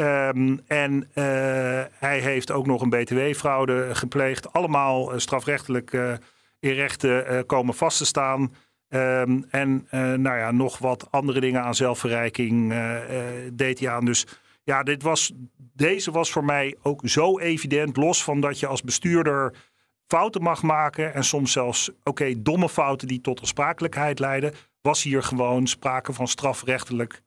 Um, 0.00 0.60
en 0.66 1.10
hij 1.98 2.18
heeft 2.20 2.50
ook 2.50 2.66
nog 2.66 2.82
een 2.82 2.90
btw-fraude 2.90 3.94
gepleegd. 3.94 4.52
Allemaal 4.52 5.20
strafrechtelijk 5.20 5.92
in 6.60 6.72
rechten 6.72 7.46
komen 7.46 7.74
vast 7.74 7.98
te 7.98 8.04
staan. 8.04 8.54
Um, 8.88 9.44
en 9.50 9.86
nou 10.22 10.38
ja, 10.38 10.50
nog 10.50 10.78
wat 10.78 11.08
andere 11.10 11.40
dingen 11.40 11.62
aan 11.62 11.74
zelfverrijking 11.74 12.74
deed 13.52 13.78
hij 13.78 13.90
aan. 13.90 14.04
Dus 14.04 14.26
ja, 14.62 14.82
dit 14.82 15.02
was, 15.02 15.32
deze 15.56 16.10
was 16.10 16.32
voor 16.32 16.44
mij 16.44 16.76
ook 16.82 17.00
zo 17.04 17.38
evident. 17.38 17.96
Los 17.96 18.24
van 18.24 18.40
dat 18.40 18.60
je 18.60 18.66
als 18.66 18.82
bestuurder 18.82 19.54
fouten 20.06 20.42
mag 20.42 20.62
maken. 20.62 21.14
En 21.14 21.24
soms 21.24 21.52
zelfs, 21.52 21.90
oké, 22.04 22.42
domme 22.42 22.68
fouten 22.68 23.08
die 23.08 23.20
tot 23.20 23.40
aansprakelijkheid 23.40 24.18
leiden. 24.18 24.52
Was 24.80 25.02
hier 25.02 25.22
gewoon 25.22 25.66
sprake 25.66 26.12
van 26.12 26.28
strafrechtelijk 26.28 27.22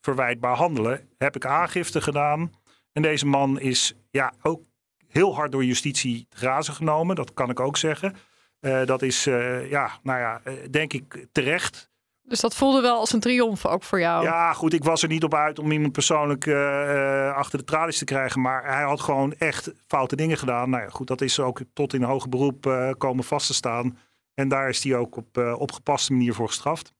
verwijtbaar 0.00 0.56
handelen. 0.56 1.08
Heb 1.18 1.36
ik 1.36 1.46
aangifte 1.46 2.00
gedaan. 2.00 2.52
En 2.92 3.02
deze 3.02 3.26
man 3.26 3.60
is 3.60 3.94
ja, 4.10 4.32
ook 4.42 4.60
heel 5.08 5.34
hard 5.34 5.52
door 5.52 5.64
justitie 5.64 6.26
te 6.28 6.36
grazen 6.36 6.74
genomen. 6.74 7.16
Dat 7.16 7.34
kan 7.34 7.50
ik 7.50 7.60
ook 7.60 7.76
zeggen. 7.76 8.14
Uh, 8.60 8.84
dat 8.84 9.02
is, 9.02 9.26
uh, 9.26 9.70
ja, 9.70 9.90
nou 10.02 10.18
ja, 10.18 10.40
uh, 10.44 10.52
denk 10.70 10.92
ik 10.92 11.26
terecht. 11.32 11.90
Dus 12.22 12.40
dat 12.40 12.54
voelde 12.54 12.80
wel 12.80 12.98
als 12.98 13.12
een 13.12 13.20
triomf 13.20 13.66
ook 13.66 13.82
voor 13.82 14.00
jou. 14.00 14.24
Ja, 14.24 14.52
goed. 14.52 14.72
Ik 14.72 14.84
was 14.84 15.02
er 15.02 15.08
niet 15.08 15.24
op 15.24 15.34
uit 15.34 15.58
om 15.58 15.72
iemand 15.72 15.92
persoonlijk 15.92 16.46
uh, 16.46 17.34
achter 17.34 17.58
de 17.58 17.64
tralies 17.64 17.98
te 17.98 18.04
krijgen. 18.04 18.40
Maar 18.40 18.74
hij 18.74 18.82
had 18.82 19.00
gewoon 19.00 19.34
echt 19.38 19.72
foute 19.86 20.16
dingen 20.16 20.38
gedaan. 20.38 20.70
Nou 20.70 20.82
ja, 20.82 20.88
goed. 20.88 21.06
Dat 21.06 21.20
is 21.20 21.40
ook 21.40 21.60
tot 21.72 21.94
in 21.94 22.02
hoger 22.02 22.28
beroep 22.28 22.94
komen 22.98 23.24
vast 23.24 23.46
te 23.46 23.54
staan. 23.54 23.98
En 24.34 24.48
daar 24.48 24.68
is 24.68 24.84
hij 24.84 24.96
ook 24.96 25.16
op 25.16 25.38
uh, 25.38 25.60
opgepaste 25.60 26.12
manier 26.12 26.34
voor 26.34 26.46
gestraft. 26.46 26.92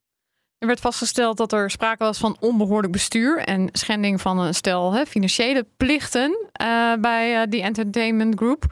Er 0.58 0.66
werd 0.66 0.80
vastgesteld 0.80 1.36
dat 1.36 1.52
er 1.52 1.70
sprake 1.70 2.04
was 2.04 2.18
van 2.18 2.36
onbehoorlijk 2.40 2.92
bestuur 2.92 3.38
en 3.38 3.68
schending 3.72 4.20
van 4.20 4.38
een 4.38 4.54
stel 4.54 4.92
hè, 4.92 5.06
financiële 5.06 5.66
plichten 5.76 6.50
bij 7.00 7.48
die 7.48 7.62
entertainment 7.62 8.34
group. 8.36 8.64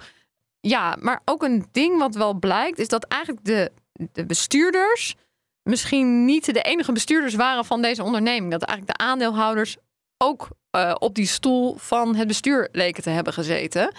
Ja, 0.60 0.96
maar 1.00 1.22
ook 1.24 1.42
een 1.42 1.66
ding 1.72 1.98
wat 1.98 2.14
wel 2.14 2.34
blijkt 2.34 2.78
is 2.78 2.88
dat 2.88 3.04
eigenlijk 3.04 3.44
de, 3.44 3.72
de 4.12 4.26
bestuurders 4.26 5.14
misschien 5.62 6.24
niet 6.24 6.54
de 6.54 6.62
enige 6.62 6.92
bestuurders 6.92 7.34
waren 7.34 7.64
van 7.64 7.82
deze 7.82 8.02
onderneming. 8.02 8.50
Dat 8.50 8.62
eigenlijk 8.62 8.98
de 8.98 9.04
aandeelhouders 9.04 9.76
ook 10.18 10.48
uh, 10.76 10.94
op 10.98 11.14
die 11.14 11.26
stoel 11.26 11.76
van 11.76 12.14
het 12.14 12.26
bestuur 12.26 12.68
leken 12.72 13.02
te 13.02 13.10
hebben 13.10 13.32
gezeten. 13.32 13.94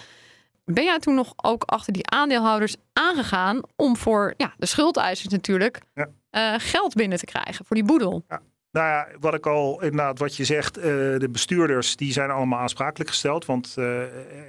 Ben 0.64 0.84
jij 0.84 0.98
toen 0.98 1.14
nog 1.14 1.32
ook 1.36 1.62
achter 1.64 1.92
die 1.92 2.10
aandeelhouders 2.10 2.76
aangegaan 2.92 3.60
om 3.76 3.96
voor 3.96 4.34
ja, 4.36 4.54
de 4.56 4.66
schuldeisers 4.66 5.32
natuurlijk 5.32 5.80
ja. 5.94 6.08
Uh, 6.30 6.54
geld 6.58 6.94
binnen 6.94 7.18
te 7.18 7.24
krijgen 7.24 7.64
voor 7.64 7.76
die 7.76 7.84
boedel? 7.84 8.24
Ja. 8.28 8.40
Nou 8.70 8.86
ja, 8.86 9.08
wat 9.20 9.34
ik 9.34 9.46
al 9.46 9.82
inderdaad, 9.82 10.18
wat 10.18 10.36
je 10.36 10.44
zegt, 10.44 10.78
uh, 10.78 10.84
de 10.84 11.28
bestuurders 11.30 11.96
die 11.96 12.12
zijn 12.12 12.30
allemaal 12.30 12.58
aansprakelijk 12.58 13.10
gesteld. 13.10 13.44
Want 13.44 13.74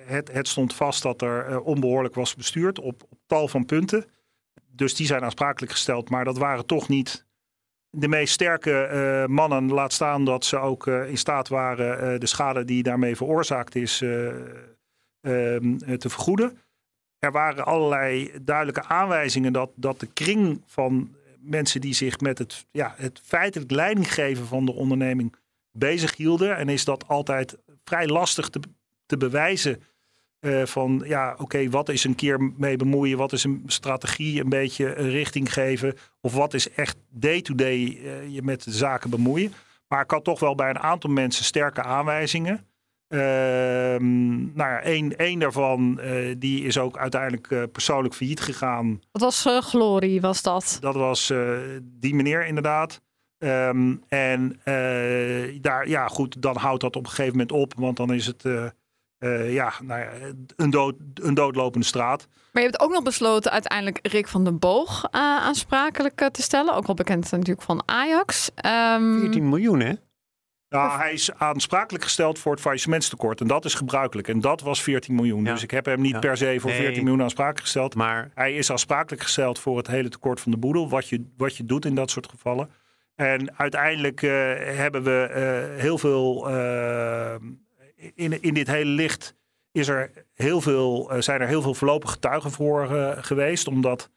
het, 0.06 0.32
het, 0.32 0.48
stond 0.48 0.74
vast 0.74 1.04
dat 1.04 1.22
er 1.22 1.62
onbehoorlijk 1.62 2.16
was 2.16 2.36
bestuurd 2.36 2.80
op, 2.80 3.04
op 3.10 3.20
tal 3.28 3.48
van 3.48 3.66
punten 3.66 4.06
dus 4.80 4.96
die 4.96 5.06
zijn 5.06 5.24
aansprakelijk 5.24 5.72
gesteld. 5.72 6.10
Maar 6.10 6.26
dat 6.26 6.38
waren 6.38 6.66
toch 6.66 6.88
niet 6.88 7.26
de 7.90 8.08
meest 8.08 8.34
sterke 8.34 9.26
mannen. 9.30 9.72
Laat 9.72 9.94
staan 9.94 10.26
dat 10.26 10.46
ze 10.46 10.58
ook 10.58 10.88
in 10.88 11.18
staat 11.18 11.48
waren 11.48 12.20
de 12.20 12.26
schade 12.26 12.66
die 12.66 12.84
daarmee 12.84 13.16
veroorzaakt 13.16 13.76
is 13.76 14.02
ehm, 14.02 15.78
te 15.98 16.10
vergoeden. 16.10 16.58
Er 17.20 17.32
waren 17.32 17.66
allerlei 17.66 18.32
duidelijke 18.42 18.84
aanwijzingen 18.84 19.54
dat, 19.54 19.72
dat 19.76 20.00
de 20.00 20.08
kring 20.08 20.62
van 20.66 21.16
mensen 21.42 21.82
die 21.82 21.94
zich 21.94 22.20
met 22.20 22.38
het, 22.38 22.66
ja, 22.72 22.94
het 22.98 23.22
feitelijk 23.24 23.72
leidinggeven 23.72 24.46
van 24.46 24.66
de 24.66 24.74
onderneming 24.74 25.36
bezig 25.72 26.16
hielden. 26.16 26.58
En 26.58 26.70
is 26.70 26.86
dat 26.86 27.08
altijd 27.08 27.58
vrij 27.84 28.08
lastig 28.08 28.50
te, 28.50 28.60
te 29.06 29.18
bewijzen 29.18 29.82
uh, 30.42 30.66
van 30.66 31.04
ja, 31.06 31.36
oké, 31.38 31.70
wat 31.70 31.90
is 31.90 32.04
een 32.04 32.16
keer 32.16 32.54
mee 32.58 32.78
bemoeien? 32.78 33.18
Wat 33.18 33.34
is 33.34 33.44
een 33.44 33.64
strategie 33.66 34.42
een 34.42 34.50
beetje 34.50 34.90
richting 34.90 35.54
geven? 35.54 35.96
Of 36.22 36.34
wat 36.34 36.54
is 36.54 36.70
echt 36.70 36.98
day-to-day 37.10 37.78
uh, 37.78 38.34
je 38.34 38.42
met 38.42 38.64
de 38.64 38.72
zaken 38.72 39.10
bemoeien? 39.10 39.54
Maar 39.88 40.04
ik 40.04 40.12
had 40.12 40.24
toch 40.24 40.40
wel 40.40 40.56
bij 40.56 40.70
een 40.70 40.80
aantal 40.80 41.10
mensen 41.10 41.46
sterke 41.46 41.84
aanwijzingen. 41.84 42.68
Uh, 43.10 43.20
nou 43.20 44.54
ja, 44.56 44.82
één, 44.82 45.18
één 45.18 45.40
daarvan 45.40 46.00
uh, 46.04 46.36
die 46.38 46.64
is 46.64 46.78
ook 46.78 46.98
uiteindelijk 46.98 47.50
uh, 47.50 47.64
persoonlijk 47.72 48.14
failliet 48.14 48.40
gegaan. 48.40 49.02
Wat 49.12 49.22
was 49.22 49.46
Glorie, 49.60 50.22
was 50.22 50.42
dat? 50.42 50.78
Dat 50.80 50.96
was 50.96 51.34
die 51.82 52.16
meneer 52.16 52.46
inderdaad. 52.46 53.02
Um, 53.38 54.04
en 54.08 54.60
daar, 55.62 55.88
ja 55.88 56.08
goed, 56.08 56.42
dan 56.42 56.58
houdt 56.58 56.82
dat 56.82 56.96
op 56.96 57.04
een 57.04 57.10
gegeven 57.10 57.32
moment 57.32 57.52
op. 57.52 57.74
Want 57.78 57.98
dan 57.98 58.14
is 58.14 58.26
het 58.26 58.44
uh, 59.20 59.54
ja, 59.54 59.74
nou 59.84 60.02
ja, 60.02 60.10
een, 60.56 60.70
dood, 60.70 60.96
een 61.14 61.34
doodlopende 61.34 61.86
straat. 61.86 62.28
Maar 62.52 62.64
je 62.64 62.70
hebt 62.70 62.82
ook 62.82 62.92
nog 62.92 63.04
besloten 63.04 63.52
uiteindelijk 63.52 64.00
Rick 64.02 64.28
van 64.28 64.44
den 64.44 64.60
Boog 64.60 65.04
uh, 65.04 65.22
aansprakelijk 65.22 66.22
uh, 66.22 66.28
te 66.28 66.42
stellen. 66.42 66.74
Ook 66.74 66.86
wel 66.86 66.96
bekend 66.96 67.32
natuurlijk 67.32 67.62
van 67.62 67.82
Ajax. 67.86 68.50
Um... 68.56 68.72
Ehm, 68.72 69.20
14 69.20 69.50
miljoen, 69.50 69.80
hè? 69.80 69.94
Nou, 70.70 71.00
hij 71.00 71.14
is 71.14 71.34
aansprakelijk 71.34 72.04
gesteld 72.04 72.40
voor 72.40 72.52
het 72.52 72.62
faillissementstekort. 72.62 73.42
En 73.42 73.48
dat 73.48 73.66
is 73.66 73.74
gebruikelijk. 73.74 74.28
En 74.28 74.42
dat 74.42 74.62
was 74.62 74.82
14 74.84 75.16
miljoen. 75.16 75.44
Ja. 75.44 75.54
Dus 75.54 75.64
ik 75.64 75.72
heb 75.72 75.86
hem 75.86 76.02
niet 76.02 76.12
ja. 76.12 76.20
per 76.20 76.38
se 76.38 76.60
voor 76.60 76.70
nee. 76.70 76.80
14 76.80 77.04
miljoen 77.04 77.22
aansprakelijk 77.22 77.62
gesteld. 77.62 77.96
Maar 77.96 78.32
hij 78.34 78.54
is 78.54 78.72
aansprakelijk 78.72 79.22
gesteld 79.22 79.60
voor 79.60 79.78
het 79.78 79.88
hele 79.88 80.10
tekort 80.10 80.42
van 80.42 80.52
de 80.52 80.58
boedel. 80.58 80.90
Wat 80.90 81.10
je, 81.10 81.26
wat 81.38 81.58
je 81.58 81.66
doet 81.66 81.86
in 81.86 81.96
dat 81.96 82.10
soort 82.10 82.30
gevallen. 82.30 82.70
En 83.16 83.58
uiteindelijk 83.58 84.22
hebben 84.22 85.04
we 85.04 85.74
heel 85.78 85.98
veel 85.98 86.48
in, 88.16 88.42
in 88.42 88.54
dit 88.54 88.68
hele 88.68 88.92
licht 88.92 89.36
is 89.72 89.88
er 89.88 90.12
heel 90.34 90.62
veel, 90.62 91.12
zijn 91.20 91.42
er 91.42 91.48
heel 91.48 91.62
veel 91.62 91.74
voorlopige 91.74 92.14
getuigen 92.14 92.52
voor 92.52 92.88
geweest. 93.22 93.68
Omdat 93.68 94.10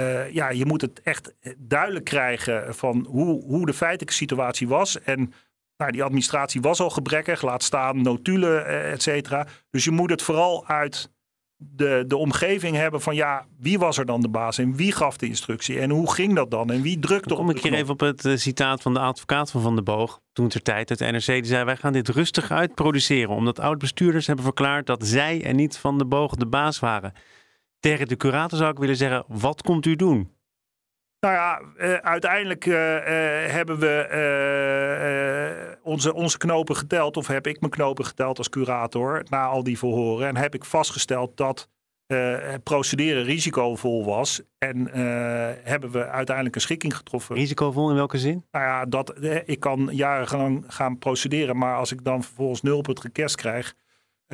uh, 0.00 0.30
ja, 0.30 0.50
je 0.50 0.66
moet 0.66 0.80
het 0.80 1.00
echt 1.02 1.34
duidelijk 1.58 2.04
krijgen 2.04 2.74
van 2.74 3.06
hoe, 3.08 3.44
hoe 3.44 3.66
de 3.66 3.74
feitelijke 3.74 4.14
situatie 4.14 4.68
was. 4.68 5.00
En 5.00 5.32
nou, 5.80 5.92
die 5.92 6.02
administratie 6.02 6.60
was 6.60 6.80
al 6.80 6.90
gebrekkig, 6.90 7.42
laat 7.42 7.62
staan 7.62 8.02
notulen, 8.02 8.66
et 8.66 9.02
cetera. 9.02 9.46
Dus 9.70 9.84
je 9.84 9.90
moet 9.90 10.10
het 10.10 10.22
vooral 10.22 10.66
uit 10.66 11.10
de, 11.62 12.04
de 12.06 12.16
omgeving 12.16 12.76
hebben 12.76 13.00
van 13.00 13.14
ja, 13.14 13.46
wie 13.58 13.78
was 13.78 13.98
er 13.98 14.06
dan 14.06 14.20
de 14.20 14.28
baas 14.28 14.58
en 14.58 14.76
wie 14.76 14.92
gaf 14.92 15.16
de 15.16 15.26
instructie 15.26 15.80
en 15.80 15.90
hoe 15.90 16.12
ging 16.12 16.34
dat 16.34 16.50
dan 16.50 16.70
en 16.70 16.82
wie 16.82 16.98
drukte 16.98 17.30
op 17.30 17.36
kom 17.36 17.46
de 17.46 17.54
ik 17.54 17.62
hier 17.62 17.74
even 17.74 17.92
op 17.92 18.00
het 18.00 18.24
eh, 18.24 18.36
citaat 18.36 18.82
van 18.82 18.94
de 18.94 19.00
advocaat 19.00 19.50
van 19.50 19.60
Van 19.60 19.74
der 19.74 19.84
Boog. 19.84 20.20
Toen 20.32 20.48
ter 20.48 20.62
tijd 20.62 20.90
uit 20.90 20.98
de 20.98 21.04
NRC. 21.04 21.24
Die 21.26 21.44
zei: 21.44 21.64
Wij 21.64 21.76
gaan 21.76 21.92
dit 21.92 22.08
rustig 22.08 22.50
uitproduceren. 22.50 23.34
Omdat 23.34 23.60
oud-bestuurders 23.60 24.26
hebben 24.26 24.44
verklaard 24.44 24.86
dat 24.86 25.06
zij 25.06 25.44
en 25.44 25.56
niet 25.56 25.78
Van 25.78 25.98
der 25.98 26.08
Boog 26.08 26.34
de 26.34 26.46
baas 26.46 26.78
waren. 26.78 27.12
Tegen 27.80 28.08
de 28.08 28.16
curator 28.16 28.58
zou 28.58 28.70
ik 28.70 28.78
willen 28.78 28.96
zeggen: 28.96 29.24
Wat 29.28 29.62
komt 29.62 29.86
u 29.86 29.96
doen? 29.96 30.30
Nou 31.20 31.34
ja, 31.34 31.60
eh, 31.76 31.94
uiteindelijk 31.94 32.66
eh, 32.66 32.96
eh, 32.96 33.52
hebben 33.52 33.78
we 33.78 35.78
onze, 35.82 36.14
onze 36.14 36.38
knopen 36.38 36.76
geteld, 36.76 37.16
of 37.16 37.26
heb 37.26 37.46
ik 37.46 37.60
mijn 37.60 37.72
knopen 37.72 38.04
geteld 38.04 38.38
als 38.38 38.48
curator 38.48 39.22
na 39.28 39.46
al 39.46 39.62
die 39.62 39.78
verhoren. 39.78 40.28
En 40.28 40.36
heb 40.36 40.54
ik 40.54 40.64
vastgesteld 40.64 41.36
dat 41.36 41.68
het 42.06 42.62
procederen 42.62 43.24
risicovol 43.24 44.04
was. 44.04 44.42
En 44.58 44.88
hebben 45.64 45.90
we 45.90 46.06
uiteindelijk 46.06 46.54
een 46.54 46.60
schikking 46.60 46.96
getroffen. 46.96 47.36
Risicovol 47.36 47.88
in 47.88 47.94
welke 47.94 48.18
zin? 48.18 48.46
Nou 48.50 48.64
ja, 48.64 48.84
dat, 48.84 49.14
ik 49.44 49.60
kan 49.60 49.88
jarenlang 49.92 50.64
gaan 50.68 50.98
procederen, 50.98 51.56
maar 51.56 51.76
als 51.76 51.92
ik 51.92 52.04
dan 52.04 52.22
vervolgens 52.22 52.62
nul 52.62 52.78
op 52.78 52.86
het 52.86 53.00
rekest 53.00 53.36
krijg, 53.36 53.74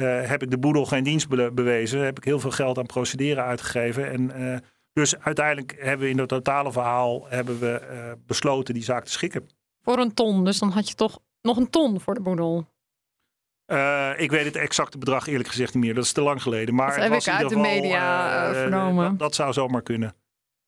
heb 0.03 0.42
ik 0.42 0.51
de 0.51 0.59
boedel 0.59 0.87
geen 0.87 1.05
dienst 1.05 1.29
be- 1.29 1.53
bewezen. 1.53 2.05
Heb 2.05 2.16
ik 2.16 2.25
heel 2.25 2.40
veel 2.40 2.51
geld 2.51 2.79
aan 2.79 2.87
procederen 2.87 3.44
uitgegeven. 3.44 4.11
En 4.11 4.62
dus 4.96 5.18
uiteindelijk 5.18 5.76
hebben 5.78 6.06
we 6.06 6.12
in 6.12 6.18
het 6.18 6.28
totale 6.28 6.72
verhaal 6.72 7.26
hebben 7.28 7.59
we, 7.59 7.78
eh, 7.78 8.12
besloten 8.26 8.74
die 8.74 8.82
zaak 8.82 9.04
te 9.04 9.11
schikken. 9.11 9.48
Voor 9.82 9.98
een 9.98 10.14
ton. 10.14 10.44
Dus 10.44 10.59
dan 10.59 10.70
had 10.70 10.88
je 10.88 10.94
toch 10.94 11.18
nog 11.42 11.56
een 11.56 11.70
ton 11.70 12.00
voor 12.00 12.14
de 12.14 12.20
boedel. 12.20 12.66
Eh, 13.64 14.11
ik 14.16 14.30
weet 14.30 14.44
het 14.44 14.56
exacte 14.56 14.98
bedrag 14.98 15.26
eerlijk 15.26 15.48
gezegd 15.48 15.74
niet 15.74 15.85
meer. 15.85 15.94
Dat 15.94 16.04
is 16.04 16.12
te 16.12 16.20
lang 16.20 16.42
geleden. 16.42 16.74
Maar 16.74 16.87
Dat 16.87 16.96
heb 16.96 17.12
ik 17.12 17.28
uit 17.28 17.38
de 17.38 17.44
geval, 17.44 17.61
media, 17.61 18.48
eh, 18.48 18.61
vernomen. 18.61 19.09
Dat, 19.09 19.18
dat 19.18 19.35
zou 19.35 19.52
zomaar 19.52 19.82
kunnen. 19.82 20.14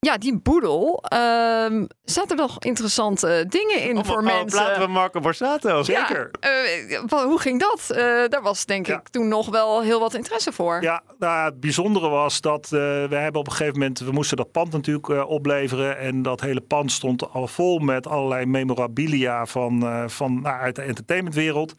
Ja, 0.01 0.19
die 0.19 0.39
boedel. 0.39 1.03
ehm 1.09 1.85
zaten 2.05 2.31
er 2.31 2.43
nog 2.43 2.59
interessante 2.59 3.45
dingen 3.49 3.83
in 3.83 4.05
voor 4.05 4.23
mensen. 4.23 4.61
Laten 4.63 4.83
we 4.83 4.89
Marco 4.89 5.21
Borsato. 5.21 5.83
Zeker. 5.83 6.31
Ja, 6.41 7.01
eh, 7.09 7.23
hoe 7.23 7.41
ging 7.41 7.61
dat? 7.61 7.91
Eh, 7.91 7.99
daar 8.29 8.43
was 8.43 8.65
denk 8.65 8.87
Ja. 8.87 8.99
ik 8.99 9.09
toen 9.09 9.29
nog 9.29 9.49
wel 9.49 9.83
heel 9.83 10.01
wat 10.01 10.15
interesse 10.15 10.53
voor. 10.53 10.83
Ja, 10.83 11.03
nou, 11.19 11.45
het 11.45 11.61
bijzondere 11.61 12.09
was 12.09 12.41
dat 12.41 12.65
eh, 12.65 12.71
we 13.09 13.17
hebben 13.17 13.41
op 13.41 13.47
een 13.47 13.53
gegeven 13.53 13.79
moment, 13.79 13.99
we 13.99 14.13
moesten 14.13 14.37
dat 14.37 14.53
pand 14.53 14.73
natuurlijk 14.73 15.29
opleveren. 15.29 15.99
En 15.99 16.23
dat 16.23 16.41
hele 16.41 16.61
pand 16.61 16.93
stond 16.93 17.31
al 17.31 17.47
vol 17.47 17.79
met 17.79 18.07
allerlei 18.07 18.47
memorabilia 18.47 19.47
van, 19.47 20.05
van, 20.11 20.41
nou, 20.43 20.61
uit 20.61 20.77
de 20.77 20.83
entertainmentwereld. 20.83 21.75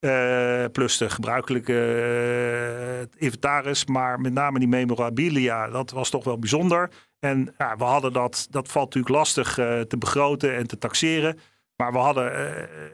Eh, 0.00 0.64
plus 0.72 0.96
de 0.96 1.10
gebruikelijke 1.10 1.72
eh, 1.72 3.22
inventaris, 3.22 3.84
maar 3.84 4.20
met 4.20 4.32
name 4.32 4.58
die 4.58 4.68
memorabilia, 4.68 5.68
dat 5.68 5.90
was 5.90 6.10
toch 6.10 6.24
wel 6.24 6.38
bijzonder. 6.38 6.90
En 7.18 7.54
ja, 7.58 7.76
we 7.76 7.84
hadden 7.84 8.12
dat, 8.12 8.46
dat 8.50 8.68
valt 8.68 8.84
natuurlijk 8.84 9.14
lastig 9.14 9.58
eh, 9.58 9.80
te 9.80 9.98
begroten 9.98 10.56
en 10.56 10.66
te 10.66 10.78
taxeren. 10.78 11.38
Maar 11.76 11.92
we 11.92 11.98
hadden, 11.98 12.32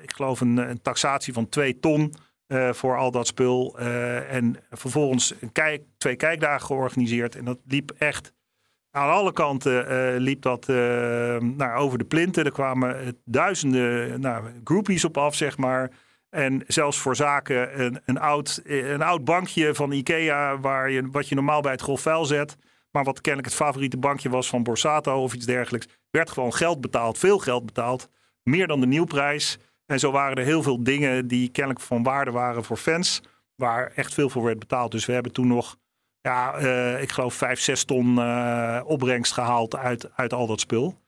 ik 0.03 0.13
geloof, 0.13 0.41
een, 0.41 0.79
taxatie 0.83 1.33
van 1.33 1.49
2 1.49 1.79
ton 1.79 2.15
voor 2.71 2.97
al 2.97 3.11
dat 3.11 3.27
spul. 3.27 3.79
En 4.29 4.57
vervolgens 4.71 5.35
een 5.41 5.53
kijk, 5.53 5.83
twee 5.99 6.17
kijkdagen 6.17 6.67
georganiseerd. 6.67 7.37
En 7.37 7.45
dat 7.45 7.59
liep 7.67 7.91
echt 7.91 8.33
aan 8.97 9.11
alle 9.11 9.33
kanten 9.33 10.17
liep 10.17 10.43
dat 10.43 10.69
eh, 10.69 10.77
nou, 11.39 11.79
over 11.79 11.99
de 11.99 12.05
plinten. 12.05 12.45
Er 12.45 12.53
kwamen 12.53 13.17
duizenden 13.25 14.21
nou, 14.21 14.45
groupies 14.65 15.05
op 15.05 15.19
af, 15.19 15.35
zeg 15.35 15.57
maar. 15.57 15.91
En 16.31 16.65
zelfs 16.67 16.99
voor 16.99 17.17
zaken 17.17 17.81
een, 17.81 18.01
een, 18.05 18.19
oud, 18.19 18.61
een 18.65 19.03
oud 19.03 19.25
bankje 19.25 19.75
van 19.75 19.93
Ikea... 19.93 20.59
Waar 20.61 20.91
je, 20.91 21.11
wat 21.11 21.29
je 21.29 21.35
normaal 21.35 21.61
bij 21.61 21.73
het 21.73 21.81
grofvuil 21.81 22.25
zet... 22.25 22.57
maar 22.91 23.05
wat 23.05 23.21
kennelijk 23.21 23.53
het 23.53 23.63
favoriete 23.63 23.97
bankje 23.97 24.29
was 24.29 24.49
van 24.49 24.63
Borsato 24.63 25.23
of 25.23 25.35
iets 25.35 25.47
dergelijks... 25.47 25.87
werd 26.11 26.31
gewoon 26.31 26.55
geld 26.55 26.81
betaald, 26.81 27.19
veel 27.19 27.39
geld 27.39 27.67
betaald. 27.67 28.09
Meer 28.43 28.67
dan 28.67 28.81
de 28.81 28.87
nieuwprijs. 28.87 29.59
En 29.87 29.99
zo 29.99 30.11
waren 30.11 30.37
er 30.37 30.45
heel 30.45 30.63
veel 30.63 30.83
dingen 30.83 31.29
die 31.29 31.49
kennelijk 31.49 31.85
van 31.85 32.03
waarde 32.03 32.31
waren 32.31 32.65
voor 32.65 32.77
fans... 32.77 33.23
waar 33.55 33.93
echt 33.95 34.15
veel 34.15 34.31
voor 34.31 34.43
werd 34.43 34.59
betaald. 34.59 34.91
Dus 34.91 35.07
we 35.07 35.13
hebben 35.13 35.33
toen 35.33 35.49
nog 35.49 35.77
ja, 36.27 36.55
eh, 36.55 37.03
ik 37.03 37.11
geloof 37.11 37.35
vijf, 37.35 37.61
zes 37.61 37.85
ton 37.85 38.19
eh, 38.19 38.81
opbrengst 38.85 39.33
gehaald 39.33 39.77
uit, 39.77 40.09
uit 40.17 40.33
al 40.33 40.47
dat 40.47 40.61
spul. 40.61 40.99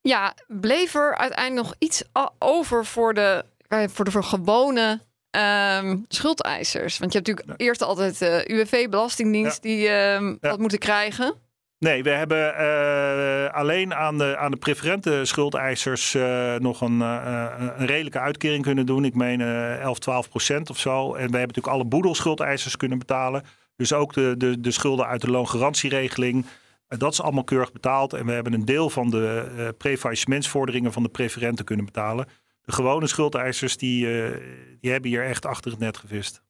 Ja, 0.00 0.34
bleef 0.46 0.94
er 0.94 1.16
uiteindelijk 1.16 1.66
nog 1.66 1.74
iets 1.78 2.04
over 2.38 2.86
voor 2.86 3.14
de, 3.14 3.44
voor 3.92 4.04
de 4.04 4.10
voor 4.10 4.24
gewone 4.24 5.00
ehm, 5.30 5.96
schuldeisers? 6.08 6.98
Want 6.98 7.12
je 7.12 7.18
hebt 7.18 7.28
natuurlijk 7.28 7.60
eerst 7.60 7.82
altijd 7.82 8.18
de 8.18 8.44
UWV 8.46 8.88
Belastingdienst 8.88 9.62
die 9.62 9.88
ehm 9.88 10.26
Ja. 10.26 10.36
wat 10.40 10.58
moeten 10.58 10.78
krijgen. 10.78 11.34
Nee, 11.78 12.02
we 12.02 12.10
hebben 12.10 12.56
eh, 12.56 13.54
alleen 13.54 13.94
aan 13.94 14.18
de, 14.18 14.36
aan 14.36 14.50
de 14.50 14.56
preferente 14.56 15.24
schuldeisers 15.24 16.14
eh, 16.14 16.54
nog 16.54 16.80
een, 16.80 17.02
eh, 17.02 17.46
een 17.76 17.86
redelijke 17.86 18.18
uitkering 18.18 18.62
kunnen 18.62 18.86
doen. 18.86 19.04
Ik 19.04 19.14
meen 19.14 19.40
eh 19.40 19.80
11, 19.80 19.98
12 19.98 20.28
procent 20.28 20.70
of 20.70 20.78
zo. 20.78 21.06
En 21.06 21.12
we 21.12 21.20
hebben 21.20 21.40
natuurlijk 21.40 21.74
alle 21.74 21.84
boedelschuldeisers 21.84 22.76
kunnen 22.76 22.98
betalen. 22.98 23.42
Dus 23.76 23.92
ook 23.92 24.12
de, 24.14 24.34
de, 24.38 24.60
de 24.60 24.70
schulden 24.70 25.06
uit 25.06 25.20
de 25.20 25.30
loongarantieregeling. 25.30 26.46
Eh, 26.86 26.98
dat 26.98 27.12
is 27.12 27.22
allemaal 27.22 27.44
keurig 27.44 27.72
betaald. 27.72 28.12
En 28.12 28.26
we 28.26 28.32
hebben 28.32 28.52
een 28.52 28.64
deel 28.64 28.90
van 28.90 29.10
de 29.10 29.52
eh 29.56 29.68
prefaillissementsvorderingen 29.78 30.92
van 30.92 31.02
de 31.02 31.08
preferenten 31.08 31.64
kunnen 31.64 31.84
betalen. 31.84 32.26
De 32.64 32.72
gewone 32.72 33.06
schuldeisers 33.06 33.76
die, 33.76 34.22
eh, 34.24 34.36
die 34.80 34.90
hebben 34.90 35.10
hier 35.10 35.24
echt 35.26 35.46
achter 35.46 35.70
het 35.70 35.80
net 35.80 35.96
gevist. 35.96 36.42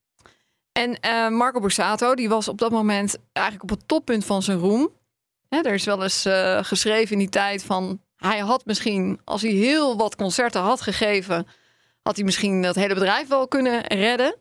En 0.73 1.01
eh, 1.01 1.29
Marco 1.29 1.61
Borsato, 1.61 2.15
die 2.15 2.29
was 2.29 2.49
op 2.49 2.59
dat 2.59 2.71
moment 2.71 3.17
eigenlijk 3.33 3.71
op 3.71 3.79
het 3.79 3.89
toppunt 3.89 4.25
van 4.25 4.43
zijn 4.43 4.59
roem. 4.59 4.91
Hè, 5.49 5.61
er 5.61 5.75
is 5.75 5.85
wel 5.85 6.03
eens 6.03 6.25
eh, 6.25 6.59
geschreven 6.65 7.13
in 7.13 7.19
die 7.19 7.29
tijd 7.29 7.65
van... 7.65 8.01
hij 8.17 8.39
had 8.39 8.65
misschien, 8.65 9.21
als 9.25 9.43
hij 9.43 9.51
heel 9.51 9.97
wat 9.97 10.17
concerten 10.17 10.61
had 10.61 10.81
gegeven... 10.81 11.47
had 12.03 12.17
hij 12.17 12.25
misschien 12.25 12.63
dat 12.63 12.75
hele 12.75 12.95
bedrijf 12.95 13.29
wel 13.29 13.49
kunnen 13.49 13.87
redden. 13.87 14.37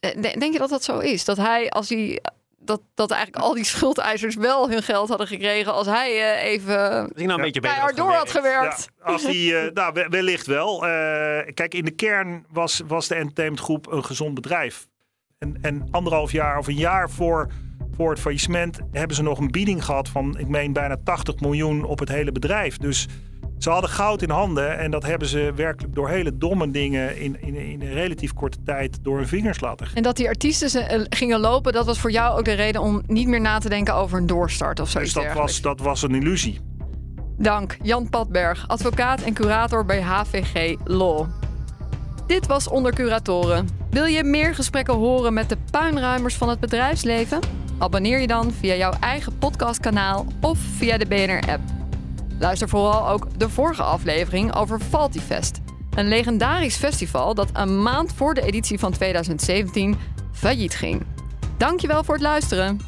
De- 0.00 0.34
Denk 0.38 0.52
je 0.52 0.58
dat 0.58 0.68
dat 0.70 0.84
zo 0.84 0.98
is? 0.98 1.24
Dat 1.24 1.36
hij, 1.36 1.70
als 1.70 1.88
hij... 1.88 2.20
Dat, 2.60 2.80
dat 2.94 3.10
eigenlijk 3.10 3.44
al 3.44 3.54
die 3.54 3.64
schuldeisers 3.64 4.34
wel 4.34 4.70
hun 4.70 4.82
geld 4.82 5.08
hadden 5.08 5.26
gekregen... 5.26 5.72
als 5.72 5.86
hij 5.86 6.10
eh, 6.10 6.44
even 6.50 7.02
Misschien 7.02 7.26
nou 7.26 7.38
een 7.38 7.44
beetje 7.44 7.60
keihard 7.60 7.96
door 7.96 8.12
had 8.12 8.30
gewerkt. 8.30 8.88
Ja, 8.98 9.04
als 9.04 9.24
die, 9.24 9.56
eh, 9.56 9.72
nou, 9.74 9.92
we- 9.92 10.06
wellicht 10.10 10.46
wel. 10.46 10.86
Eh, 10.86 11.52
kijk, 11.54 11.74
in 11.74 11.84
de 11.84 11.90
kern 11.90 12.44
was, 12.50 12.80
was 12.86 13.08
de 13.08 13.14
entertainmentgroep 13.14 13.92
een 13.92 14.04
gezond 14.04 14.34
bedrijf. 14.34 14.86
En, 15.38 15.58
en 15.62 15.88
anderhalf 15.90 16.32
jaar 16.32 16.58
of 16.58 16.66
een 16.66 16.74
jaar 16.76 17.10
voor, 17.10 17.48
voor 17.96 18.10
het 18.10 18.20
faillissement 18.20 18.78
hebben 18.92 19.16
ze 19.16 19.22
nog 19.22 19.38
een 19.38 19.50
bieding 19.50 19.84
gehad 19.84 20.08
van, 20.08 20.38
ik 20.38 20.48
meen, 20.48 20.72
bijna 20.72 20.96
80 21.04 21.40
miljoen 21.40 21.84
op 21.84 21.98
het 21.98 22.08
hele 22.08 22.32
bedrijf. 22.32 22.76
Dus 22.76 23.06
ze 23.58 23.70
hadden 23.70 23.90
goud 23.90 24.22
in 24.22 24.30
handen 24.30 24.78
en 24.78 24.90
dat 24.90 25.02
hebben 25.04 25.28
ze 25.28 25.52
werkelijk 25.56 25.94
door 25.94 26.08
hele 26.08 26.36
domme 26.38 26.70
dingen 26.70 27.18
in, 27.20 27.36
in, 27.42 27.54
in 27.54 27.80
een 27.82 27.92
relatief 27.92 28.32
korte 28.32 28.58
tijd 28.64 28.98
door 29.02 29.16
hun 29.16 29.28
vingers 29.28 29.60
laten 29.60 29.86
gaan. 29.86 29.96
En 29.96 30.02
dat 30.02 30.16
die 30.16 30.28
artiesten 30.28 30.70
ze- 30.70 30.80
eh, 30.80 31.00
gingen 31.08 31.40
lopen... 31.40 31.72
dat 31.72 31.86
was 31.86 31.98
voor 31.98 32.10
jou 32.10 32.38
ook 32.38 32.44
de 32.44 32.52
reden 32.52 32.80
om 32.80 33.02
niet 33.06 33.28
meer 33.28 33.40
na 33.40 33.58
te 33.58 33.68
denken 33.68 33.94
over 33.94 34.18
een 34.18 34.26
doorstart 34.26 34.80
of 34.80 34.88
zoiets 34.90 35.12
Dus 35.14 35.24
dat 35.24 35.32
was, 35.32 35.60
dat 35.60 35.80
was 35.80 36.02
een 36.02 36.14
illusie. 36.14 36.60
Dank, 37.38 37.76
Jan 37.82 38.08
Padberg, 38.08 38.64
advocaat 38.68 39.22
en 39.22 39.32
curator 39.34 39.84
bij 39.84 40.00
HVG 40.02 40.74
Law. 40.84 41.26
Dit 42.26 42.46
was 42.46 42.68
Onder 42.68 42.94
Curatoren. 42.94 43.68
Wil 43.90 44.04
je 44.04 44.24
meer 44.24 44.54
gesprekken 44.54 44.94
horen 44.94 45.34
met 45.34 45.48
de 45.48 45.56
puinruimers 45.70 46.34
van 46.34 46.48
het 46.48 46.60
bedrijfsleven? 46.60 47.38
Abonneer 47.78 48.20
je 48.20 48.26
dan 48.26 48.52
via 48.52 48.74
jouw 48.74 48.92
eigen 49.00 49.38
podcastkanaal 49.38 50.26
of 50.40 50.58
via 50.58 50.98
de 50.98 51.06
BNR-app. 51.06 51.60
Luister 52.38 52.68
vooral 52.68 53.08
ook 53.08 53.38
de 53.38 53.48
vorige 53.48 53.82
aflevering 53.82 54.54
over 54.54 54.80
Faltifest. 54.80 55.60
Een 55.94 56.08
legendarisch 56.08 56.76
festival 56.76 57.34
dat 57.34 57.48
een 57.52 57.82
maand 57.82 58.12
voor 58.12 58.34
de 58.34 58.42
editie 58.42 58.78
van 58.78 58.92
2017 58.92 59.96
failliet 60.32 60.74
ging. 60.74 61.02
Dankjewel 61.56 62.04
voor 62.04 62.14
het 62.14 62.22
luisteren. 62.22 62.80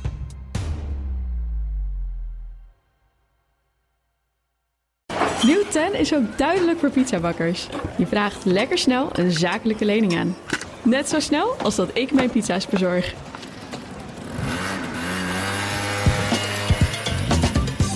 Nieuw 5.42 5.62
10 5.68 5.94
is 5.94 6.14
ook 6.14 6.38
duidelijk 6.38 6.78
voor 6.78 6.90
pizzabakkers. 6.90 7.68
Je 7.96 8.06
vraagt 8.06 8.44
lekker 8.44 8.78
snel 8.78 9.08
een 9.12 9.30
zakelijke 9.30 9.84
lening 9.84 10.18
aan. 10.18 10.36
Net 10.82 11.08
zo 11.08 11.20
snel 11.20 11.54
als 11.62 11.76
dat 11.76 11.90
ik 11.92 12.12
mijn 12.12 12.30
pizza's 12.30 12.66
bezorg. 12.66 13.14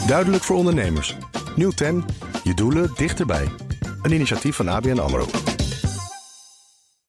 Duidelijk 0.07 0.43
voor 0.43 0.57
ondernemers. 0.57 1.17
Nieuw 1.57 1.71
10, 1.71 2.05
je 2.43 2.55
doelen 2.55 2.91
dichterbij. 2.97 3.49
Een 4.03 4.13
initiatief 4.13 4.57
van 4.57 4.69
ABN 4.69 4.99
AMRO. 4.99 5.54